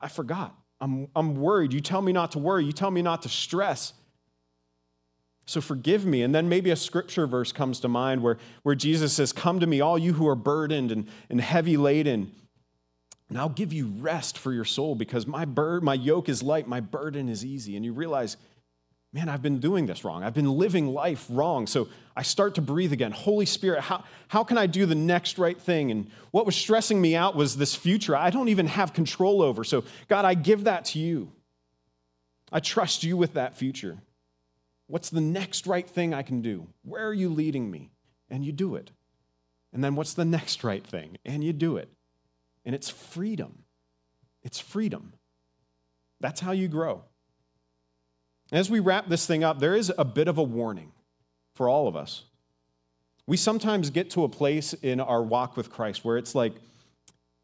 I 0.00 0.08
forgot. 0.08 0.54
I'm, 0.80 1.08
I'm 1.16 1.34
worried. 1.34 1.72
You 1.72 1.80
tell 1.80 2.02
me 2.02 2.12
not 2.12 2.32
to 2.32 2.38
worry. 2.38 2.64
You 2.64 2.72
tell 2.72 2.90
me 2.90 3.02
not 3.02 3.22
to 3.22 3.28
stress. 3.28 3.94
So 5.48 5.62
forgive 5.62 6.04
me. 6.04 6.22
And 6.22 6.34
then 6.34 6.50
maybe 6.50 6.70
a 6.70 6.76
scripture 6.76 7.26
verse 7.26 7.52
comes 7.52 7.80
to 7.80 7.88
mind 7.88 8.22
where, 8.22 8.36
where 8.64 8.74
Jesus 8.74 9.14
says, 9.14 9.32
Come 9.32 9.60
to 9.60 9.66
me, 9.66 9.80
all 9.80 9.98
you 9.98 10.12
who 10.12 10.28
are 10.28 10.34
burdened 10.34 10.92
and, 10.92 11.08
and 11.30 11.40
heavy 11.40 11.78
laden, 11.78 12.32
and 13.30 13.38
I'll 13.38 13.48
give 13.48 13.72
you 13.72 13.86
rest 13.98 14.36
for 14.36 14.52
your 14.52 14.66
soul 14.66 14.94
because 14.94 15.26
my, 15.26 15.46
bur- 15.46 15.80
my 15.80 15.94
yoke 15.94 16.28
is 16.28 16.42
light, 16.42 16.68
my 16.68 16.80
burden 16.80 17.30
is 17.30 17.46
easy. 17.46 17.76
And 17.76 17.84
you 17.84 17.94
realize, 17.94 18.36
man, 19.14 19.30
I've 19.30 19.40
been 19.40 19.58
doing 19.58 19.86
this 19.86 20.04
wrong. 20.04 20.22
I've 20.22 20.34
been 20.34 20.52
living 20.52 20.88
life 20.88 21.26
wrong. 21.30 21.66
So 21.66 21.88
I 22.14 22.22
start 22.22 22.54
to 22.56 22.60
breathe 22.60 22.92
again. 22.92 23.12
Holy 23.12 23.46
Spirit, 23.46 23.80
how, 23.80 24.04
how 24.28 24.44
can 24.44 24.58
I 24.58 24.66
do 24.66 24.84
the 24.84 24.94
next 24.94 25.38
right 25.38 25.58
thing? 25.58 25.90
And 25.90 26.10
what 26.30 26.44
was 26.44 26.56
stressing 26.56 27.00
me 27.00 27.16
out 27.16 27.34
was 27.34 27.56
this 27.56 27.74
future 27.74 28.14
I 28.14 28.28
don't 28.28 28.50
even 28.50 28.66
have 28.66 28.92
control 28.92 29.40
over. 29.40 29.64
So, 29.64 29.84
God, 30.08 30.26
I 30.26 30.34
give 30.34 30.64
that 30.64 30.84
to 30.86 30.98
you. 30.98 31.32
I 32.52 32.60
trust 32.60 33.02
you 33.02 33.16
with 33.16 33.32
that 33.32 33.56
future. 33.56 33.98
What's 34.88 35.10
the 35.10 35.20
next 35.20 35.66
right 35.66 35.88
thing 35.88 36.12
I 36.12 36.22
can 36.22 36.40
do? 36.40 36.66
Where 36.82 37.06
are 37.06 37.14
you 37.14 37.28
leading 37.28 37.70
me? 37.70 37.90
And 38.30 38.44
you 38.44 38.52
do 38.52 38.74
it. 38.74 38.90
And 39.72 39.84
then 39.84 39.94
what's 39.94 40.14
the 40.14 40.24
next 40.24 40.64
right 40.64 40.84
thing? 40.84 41.18
And 41.24 41.44
you 41.44 41.52
do 41.52 41.76
it. 41.76 41.90
And 42.64 42.74
it's 42.74 42.88
freedom. 42.88 43.64
It's 44.42 44.58
freedom. 44.58 45.12
That's 46.20 46.40
how 46.40 46.52
you 46.52 46.68
grow. 46.68 47.04
As 48.50 48.70
we 48.70 48.80
wrap 48.80 49.08
this 49.08 49.26
thing 49.26 49.44
up, 49.44 49.58
there 49.60 49.74
is 49.74 49.92
a 49.98 50.04
bit 50.06 50.26
of 50.26 50.38
a 50.38 50.42
warning 50.42 50.92
for 51.54 51.68
all 51.68 51.86
of 51.86 51.94
us. 51.94 52.24
We 53.26 53.36
sometimes 53.36 53.90
get 53.90 54.08
to 54.12 54.24
a 54.24 54.28
place 54.28 54.72
in 54.72 55.00
our 55.00 55.22
walk 55.22 55.54
with 55.54 55.70
Christ 55.70 56.02
where 56.02 56.16
it's 56.16 56.34
like 56.34 56.54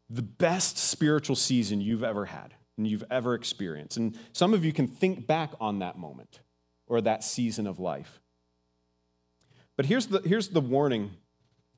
the 0.09 0.23
best 0.23 0.79
spiritual 0.79 1.35
season 1.35 1.79
you've 1.79 2.03
ever 2.03 2.25
had 2.25 2.55
and 2.75 2.87
you've 2.87 3.03
ever 3.11 3.35
experienced. 3.35 3.97
And 3.97 4.17
some 4.33 4.55
of 4.55 4.65
you 4.65 4.73
can 4.73 4.87
think 4.87 5.27
back 5.27 5.51
on 5.61 5.79
that 5.79 5.99
moment 5.99 6.39
or 6.87 7.01
that 7.01 7.23
season 7.23 7.67
of 7.67 7.79
life. 7.79 8.21
But 9.75 9.85
here's 9.85 10.07
the, 10.07 10.19
here's 10.19 10.49
the 10.49 10.61
warning 10.61 11.11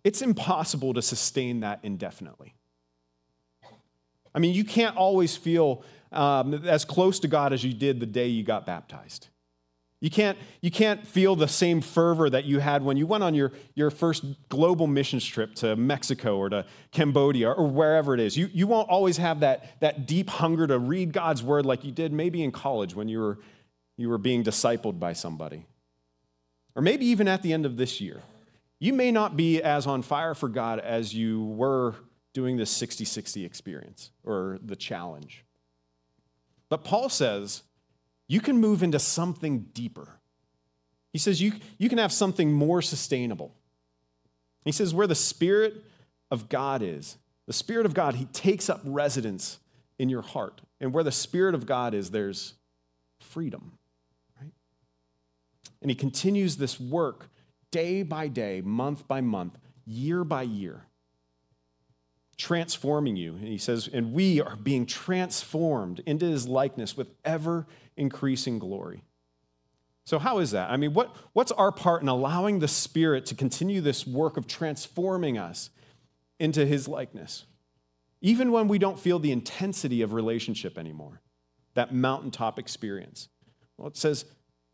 it's 0.04 0.22
impossible 0.22 0.94
to 0.94 1.02
sustain 1.02 1.62
that 1.62 1.80
indefinitely. 1.84 2.56
I 4.34 4.40
mean, 4.40 4.54
you 4.54 4.64
can't 4.64 4.96
always 4.96 5.36
feel 5.36 5.84
um, 6.12 6.54
as 6.54 6.86
close 6.86 7.20
to 7.22 7.28
God 7.28 7.52
as 7.52 7.64
you 7.64 7.74
did 7.74 8.00
the 8.00 8.06
day 8.06 8.28
you 8.28 8.44
got 8.44 8.66
baptized. 8.66 9.28
You 10.00 10.12
can't, 10.12 10.38
you 10.62 10.70
can't 10.70 11.08
feel 11.08 11.36
the 11.36 11.48
same 11.48 11.82
fervor 11.82 12.30
that 12.30 12.46
you 12.46 12.60
had 12.60 12.84
when 12.84 12.98
you 12.98 13.08
went 13.08 13.24
on 13.24 13.34
your, 13.34 13.52
your 13.74 13.90
first 13.90 14.24
global 14.48 14.86
missions 14.86 15.26
trip 15.26 15.56
to 15.56 15.76
Mexico 15.76 16.38
or 16.38 16.50
to 16.50 16.66
Cambodia 16.92 17.52
or 17.52 17.68
wherever 17.68 18.14
it 18.14 18.20
is. 18.20 18.38
You, 18.38 18.48
you 18.54 18.68
won't 18.68 18.90
always 18.90 19.18
have 19.18 19.40
that, 19.40 19.80
that 19.82 20.06
deep 20.06 20.30
hunger 20.30 20.68
to 20.68 20.78
read 20.78 21.14
God's 21.14 21.42
word 21.42 21.66
like 21.66 21.84
you 21.84 21.92
did 21.92 22.14
maybe 22.14 22.44
in 22.44 22.52
college 22.52 22.94
when 22.94 23.10
you 23.10 23.20
were, 23.20 23.40
you 23.98 24.10
were 24.10 24.18
being 24.18 24.44
discipled 24.44 25.00
by 25.00 25.14
somebody. 25.14 25.66
Or 26.76 26.82
maybe 26.82 27.06
even 27.08 27.28
at 27.28 27.42
the 27.42 27.52
end 27.52 27.66
of 27.66 27.78
this 27.78 28.00
year. 28.00 28.22
You 28.80 28.94
may 28.94 29.12
not 29.12 29.36
be 29.36 29.62
as 29.62 29.88
on 29.88 30.04
fire 30.04 30.36
for 30.36 30.48
God 30.48 30.80
as 30.80 31.14
you 31.14 31.44
were 31.44 31.96
doing 32.34 32.58
this 32.58 32.70
60 32.70 33.04
60 33.06 33.44
experience 33.44 34.12
or 34.24 34.60
the 34.64 34.76
challenge. 34.76 35.44
But 36.70 36.84
Paul 36.84 37.10
says 37.10 37.64
you 38.28 38.40
can 38.42 38.58
move 38.58 38.84
into 38.84 39.00
something 39.00 39.68
deeper. 39.74 40.20
He 41.14 41.18
says 41.18 41.42
you, 41.42 41.54
you 41.80 41.90
can 41.90 41.98
have 41.98 42.12
something 42.12 42.52
more 42.52 42.82
sustainable. 42.82 43.56
He 44.66 44.74
says, 44.74 44.94
where 44.94 45.08
the 45.08 45.16
Spirit 45.16 45.82
of 46.30 46.50
God 46.50 46.84
is, 46.84 47.18
the 47.46 47.54
Spirit 47.54 47.86
of 47.86 47.94
God, 47.94 48.16
He 48.16 48.26
takes 48.26 48.70
up 48.70 48.82
residence 48.84 49.60
in 49.98 50.10
your 50.10 50.22
heart. 50.22 50.62
And 50.82 50.94
where 50.94 51.06
the 51.06 51.12
Spirit 51.12 51.56
of 51.56 51.66
God 51.66 51.94
is, 51.94 52.12
there's 52.12 52.54
freedom? 53.20 53.72
And 55.82 55.92
He 55.92 55.96
continues 55.96 56.58
this 56.58 56.80
work 56.80 57.30
day 57.72 58.04
by 58.04 58.28
day, 58.28 58.62
month 58.62 59.08
by 59.08 59.22
month, 59.22 59.58
year 59.86 60.24
by 60.24 60.44
year 60.44 60.88
transforming 62.38 63.16
you. 63.16 63.34
And 63.34 63.48
he 63.48 63.58
says, 63.58 63.90
and 63.92 64.14
we 64.14 64.40
are 64.40 64.56
being 64.56 64.86
transformed 64.86 66.02
into 66.06 66.26
his 66.26 66.48
likeness 66.48 66.96
with 66.96 67.10
ever 67.26 67.66
increasing 67.98 68.60
glory. 68.60 69.04
So, 70.06 70.20
how 70.20 70.40
is 70.40 70.52
that? 70.52 70.70
I 70.70 70.78
mean, 70.78 70.94
what, 70.94 71.14
what's 71.34 71.52
our 71.52 71.72
part 71.72 72.02
in 72.02 72.08
allowing 72.08 72.60
the 72.60 72.68
Spirit 72.68 73.26
to 73.26 73.36
continue 73.36 73.82
this 73.82 74.08
work 74.08 74.38
of 74.38 74.48
transforming 74.48 75.38
us 75.38 75.70
into 76.40 76.66
his 76.66 76.88
likeness? 76.88 77.46
Even 78.22 78.52
when 78.52 78.68
we 78.68 78.78
don't 78.78 79.00
feel 79.00 79.20
the 79.20 79.32
intensity 79.32 80.02
of 80.02 80.14
relationship 80.14 80.78
anymore, 80.78 81.22
that 81.74 81.94
mountaintop 81.94 82.58
experience. 82.58 83.28
Well, 83.78 83.90
it 83.90 83.98
says 83.98 84.26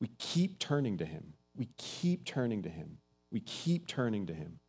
we 0.03 0.09
keep 0.19 0.59
turning 0.59 0.97
to 0.97 1.05
him. 1.05 1.33
We 1.55 1.69
keep 1.77 2.25
turning 2.25 2.61
to 2.63 2.69
him. 2.69 2.97
We 3.31 3.39
keep 3.39 3.87
turning 3.87 4.27
to 4.27 4.33
him 4.33 4.59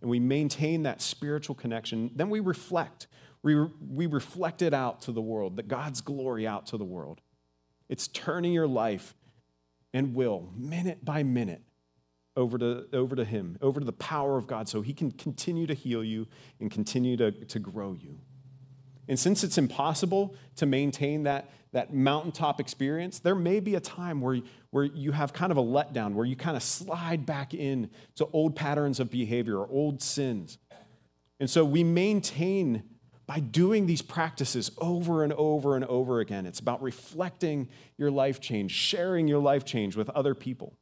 and 0.00 0.10
we 0.10 0.20
maintain 0.20 0.84
that 0.84 1.02
spiritual 1.02 1.54
connection, 1.54 2.10
then 2.14 2.30
we 2.30 2.40
reflect. 2.40 3.08
We, 3.42 3.56
we 3.80 4.06
reflect 4.06 4.62
it 4.62 4.74
out 4.74 5.02
to 5.02 5.12
the 5.12 5.20
world, 5.20 5.56
that 5.56 5.68
God's 5.68 6.00
glory 6.00 6.46
out 6.46 6.66
to 6.66 6.76
the 6.76 6.84
world. 6.84 7.20
It's 7.88 8.08
turning 8.08 8.52
your 8.52 8.66
life 8.66 9.14
and 9.92 10.14
will, 10.14 10.50
minute 10.56 11.04
by 11.04 11.22
minute, 11.22 11.62
over 12.36 12.58
to, 12.58 12.86
over 12.92 13.16
to 13.16 13.24
Him, 13.24 13.56
over 13.60 13.80
to 13.80 13.86
the 13.86 13.92
power 13.92 14.36
of 14.36 14.46
God, 14.46 14.68
so 14.68 14.82
He 14.82 14.92
can 14.92 15.10
continue 15.10 15.66
to 15.66 15.74
heal 15.74 16.04
you 16.04 16.26
and 16.60 16.70
continue 16.70 17.16
to, 17.16 17.32
to 17.32 17.58
grow 17.58 17.94
you. 17.94 18.18
And 19.08 19.18
since 19.18 19.42
it's 19.42 19.58
impossible 19.58 20.34
to 20.56 20.66
maintain 20.66 21.24
that, 21.24 21.50
that 21.72 21.92
mountaintop 21.92 22.60
experience, 22.60 23.18
there 23.18 23.34
may 23.34 23.60
be 23.60 23.74
a 23.74 23.80
time 23.80 24.20
where, 24.20 24.40
where 24.70 24.84
you 24.84 25.12
have 25.12 25.32
kind 25.32 25.50
of 25.50 25.58
a 25.58 25.62
letdown, 25.62 26.12
where 26.12 26.26
you 26.26 26.36
kind 26.36 26.56
of 26.56 26.62
slide 26.62 27.26
back 27.26 27.54
in 27.54 27.90
to 28.16 28.28
old 28.32 28.54
patterns 28.54 29.00
of 29.00 29.10
behavior 29.10 29.58
or 29.58 29.68
old 29.70 30.02
sins. 30.02 30.58
And 31.40 31.48
so 31.48 31.64
we 31.64 31.84
maintain 31.84 32.82
by 33.26 33.40
doing 33.40 33.86
these 33.86 34.00
practices 34.00 34.70
over 34.78 35.22
and 35.22 35.32
over 35.34 35.76
and 35.76 35.84
over 35.84 36.20
again. 36.20 36.46
It's 36.46 36.60
about 36.60 36.82
reflecting 36.82 37.68
your 37.98 38.10
life 38.10 38.40
change, 38.40 38.72
sharing 38.72 39.28
your 39.28 39.38
life 39.38 39.64
change 39.64 39.96
with 39.96 40.08
other 40.10 40.34
people. 40.34 40.72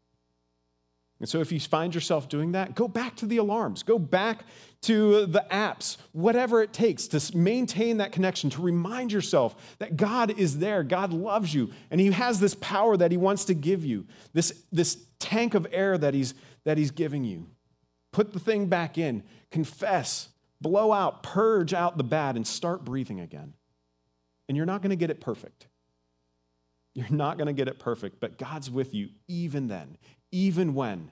And 1.19 1.29
so, 1.29 1.41
if 1.41 1.51
you 1.51 1.59
find 1.59 1.95
yourself 1.95 2.29
doing 2.29 2.53
that, 2.53 2.75
go 2.75 2.89
back 2.89 3.17
to 3.17 3.27
the 3.27 3.39
alarms, 3.39 3.83
go 3.83 3.99
back 3.99 4.45
to 4.83 5.25
the 5.25 5.47
apps, 5.51 5.97
whatever 6.13 6.63
it 6.63 6.75
takes 6.75 7.09
to 7.09 7.37
maintain 7.37 7.97
that 7.97 8.13
connection, 8.13 8.51
to 8.51 8.61
remind 8.61 9.13
yourself 9.13 9.77
that 9.79 9.97
God 9.97 10.39
is 10.39 10.59
there, 10.59 10.83
God 10.83 11.15
loves 11.15 11.55
you, 11.55 11.71
and 11.91 12.01
He 12.01 12.11
has 12.11 12.39
this 12.39 12.55
power 12.57 12.97
that 12.99 13.11
He 13.11 13.17
wants 13.17 13.47
to 13.47 13.55
give 13.55 13.85
you, 13.85 14.07
this, 14.35 14.63
this 14.71 15.07
tank 15.19 15.55
of 15.55 15.67
air 15.73 15.99
that 15.99 16.15
he's, 16.15 16.35
that 16.65 16.79
he's 16.79 16.91
giving 16.91 17.25
you. 17.25 17.47
Put 18.13 18.33
the 18.33 18.39
thing 18.39 18.67
back 18.67 18.99
in, 18.99 19.23
confess, 19.51 20.29
blow 20.61 20.93
out, 20.93 21.23
purge 21.23 21.75
out 21.75 21.99
the 21.99 22.05
bad, 22.05 22.37
and 22.37 22.47
start 22.47 22.85
breathing 22.85 23.21
again. 23.21 23.55
And 24.49 24.57
you're 24.57 24.67
not 24.67 24.83
going 24.83 24.91
to 24.91 24.97
get 24.97 25.11
it 25.11 25.21
perfect. 25.21 25.67
You're 26.95 27.11
not 27.11 27.37
going 27.37 27.49
to 27.49 27.53
get 27.53 27.69
it 27.69 27.79
perfect, 27.79 28.21
but 28.21 28.39
God's 28.39 28.71
with 28.71 28.95
you 28.95 29.11
even 29.29 29.69
then 29.69 29.99
even 30.37 30.75
when 30.75 31.11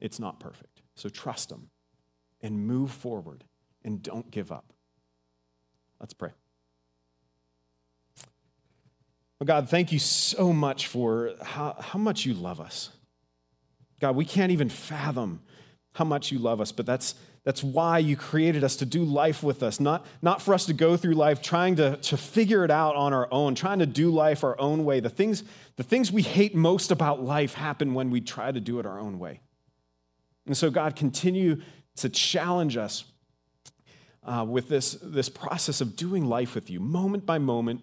it's 0.00 0.18
not 0.18 0.40
perfect. 0.40 0.80
So 0.94 1.10
trust 1.10 1.52
Him 1.52 1.68
and 2.40 2.66
move 2.66 2.90
forward 2.90 3.44
and 3.84 4.02
don't 4.02 4.30
give 4.30 4.50
up. 4.50 4.72
Let's 6.00 6.14
pray. 6.14 6.30
Well, 9.38 9.46
God, 9.46 9.68
thank 9.68 9.92
you 9.92 9.98
so 9.98 10.52
much 10.52 10.86
for 10.86 11.34
how, 11.42 11.76
how 11.78 11.98
much 11.98 12.24
you 12.24 12.32
love 12.32 12.58
us. 12.58 12.90
God, 14.00 14.16
we 14.16 14.24
can't 14.24 14.50
even 14.50 14.70
fathom 14.70 15.40
how 15.92 16.04
much 16.04 16.32
you 16.32 16.38
love 16.38 16.60
us, 16.60 16.72
but 16.72 16.86
that's, 16.86 17.14
that's 17.48 17.64
why 17.64 17.96
you 17.96 18.14
created 18.14 18.62
us 18.62 18.76
to 18.76 18.84
do 18.84 19.02
life 19.02 19.42
with 19.42 19.62
us, 19.62 19.80
not, 19.80 20.04
not 20.20 20.42
for 20.42 20.52
us 20.52 20.66
to 20.66 20.74
go 20.74 20.98
through 20.98 21.14
life 21.14 21.40
trying 21.40 21.76
to, 21.76 21.96
to 21.96 22.18
figure 22.18 22.62
it 22.62 22.70
out 22.70 22.94
on 22.94 23.14
our 23.14 23.26
own, 23.32 23.54
trying 23.54 23.78
to 23.78 23.86
do 23.86 24.10
life 24.10 24.44
our 24.44 24.60
own 24.60 24.84
way. 24.84 25.00
The 25.00 25.08
things, 25.08 25.44
the 25.76 25.82
things 25.82 26.12
we 26.12 26.20
hate 26.20 26.54
most 26.54 26.90
about 26.90 27.24
life 27.24 27.54
happen 27.54 27.94
when 27.94 28.10
we 28.10 28.20
try 28.20 28.52
to 28.52 28.60
do 28.60 28.80
it 28.80 28.84
our 28.84 28.98
own 28.98 29.18
way. 29.18 29.40
And 30.44 30.54
so, 30.58 30.70
God, 30.70 30.94
continue 30.94 31.62
to 31.96 32.10
challenge 32.10 32.76
us 32.76 33.04
uh, 34.24 34.44
with 34.46 34.68
this, 34.68 34.98
this 35.02 35.30
process 35.30 35.80
of 35.80 35.96
doing 35.96 36.26
life 36.26 36.54
with 36.54 36.68
you, 36.68 36.80
moment 36.80 37.24
by 37.24 37.38
moment, 37.38 37.80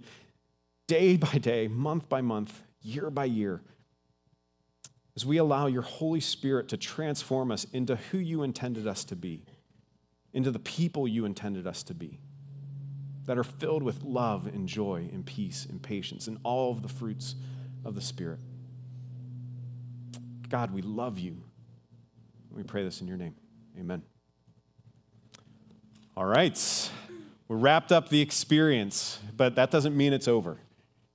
day 0.86 1.18
by 1.18 1.40
day, 1.40 1.68
month 1.68 2.08
by 2.08 2.22
month, 2.22 2.62
year 2.84 3.10
by 3.10 3.26
year, 3.26 3.64
as 5.16 5.26
we 5.26 5.38
allow 5.38 5.66
your 5.66 5.82
Holy 5.82 6.20
Spirit 6.20 6.68
to 6.68 6.78
transform 6.78 7.50
us 7.50 7.64
into 7.74 7.96
who 7.96 8.20
you 8.20 8.44
intended 8.44 8.86
us 8.86 9.04
to 9.06 9.16
be, 9.16 9.44
into 10.36 10.52
the 10.52 10.60
people 10.60 11.08
you 11.08 11.26
intended 11.26 11.66
us 11.66 11.82
to 11.82 11.94
be, 11.96 12.20
that 13.26 13.38
are 13.38 13.44
filled 13.44 13.82
with 13.82 14.04
love 14.04 14.46
and 14.46 14.68
joy 14.68 15.10
and 15.12 15.26
peace 15.26 15.66
and 15.68 15.82
patience 15.82 16.28
and 16.28 16.38
all 16.44 16.72
of 16.72 16.84
the 16.84 16.90
fruits 16.90 17.36
of 17.86 17.96
the 17.96 18.02
Spirit. 18.02 18.40
God, 20.50 20.72
we 20.72 20.82
love 20.82 21.18
you. 21.18 21.42
We 22.52 22.64
pray 22.64 22.84
this 22.84 23.00
in 23.02 23.08
your 23.08 23.18
name. 23.18 23.34
Amen. 23.80 24.04
All 26.18 26.26
right. 26.26 26.92
We 27.48 27.56
wrapped 27.56 27.92
up 27.92 28.10
the 28.10 28.22
experience, 28.22 29.20
but 29.36 29.56
that 29.56 29.72
doesn't 29.72 29.96
mean 29.96 30.12
it's 30.12 30.28
over. 30.28 30.60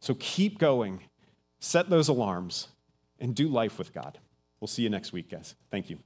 So 0.01 0.17
keep 0.19 0.59
going, 0.59 1.01
set 1.59 1.91
those 1.91 2.09
alarms, 2.09 2.69
and 3.19 3.35
do 3.35 3.49
life 3.49 3.79
with 3.79 3.93
God. 3.93 4.19
We'll 4.61 4.69
see 4.69 4.83
you 4.83 4.89
next 4.89 5.13
week, 5.13 5.31
guys. 5.31 5.55
Thank 5.71 5.91
you. 5.91 5.99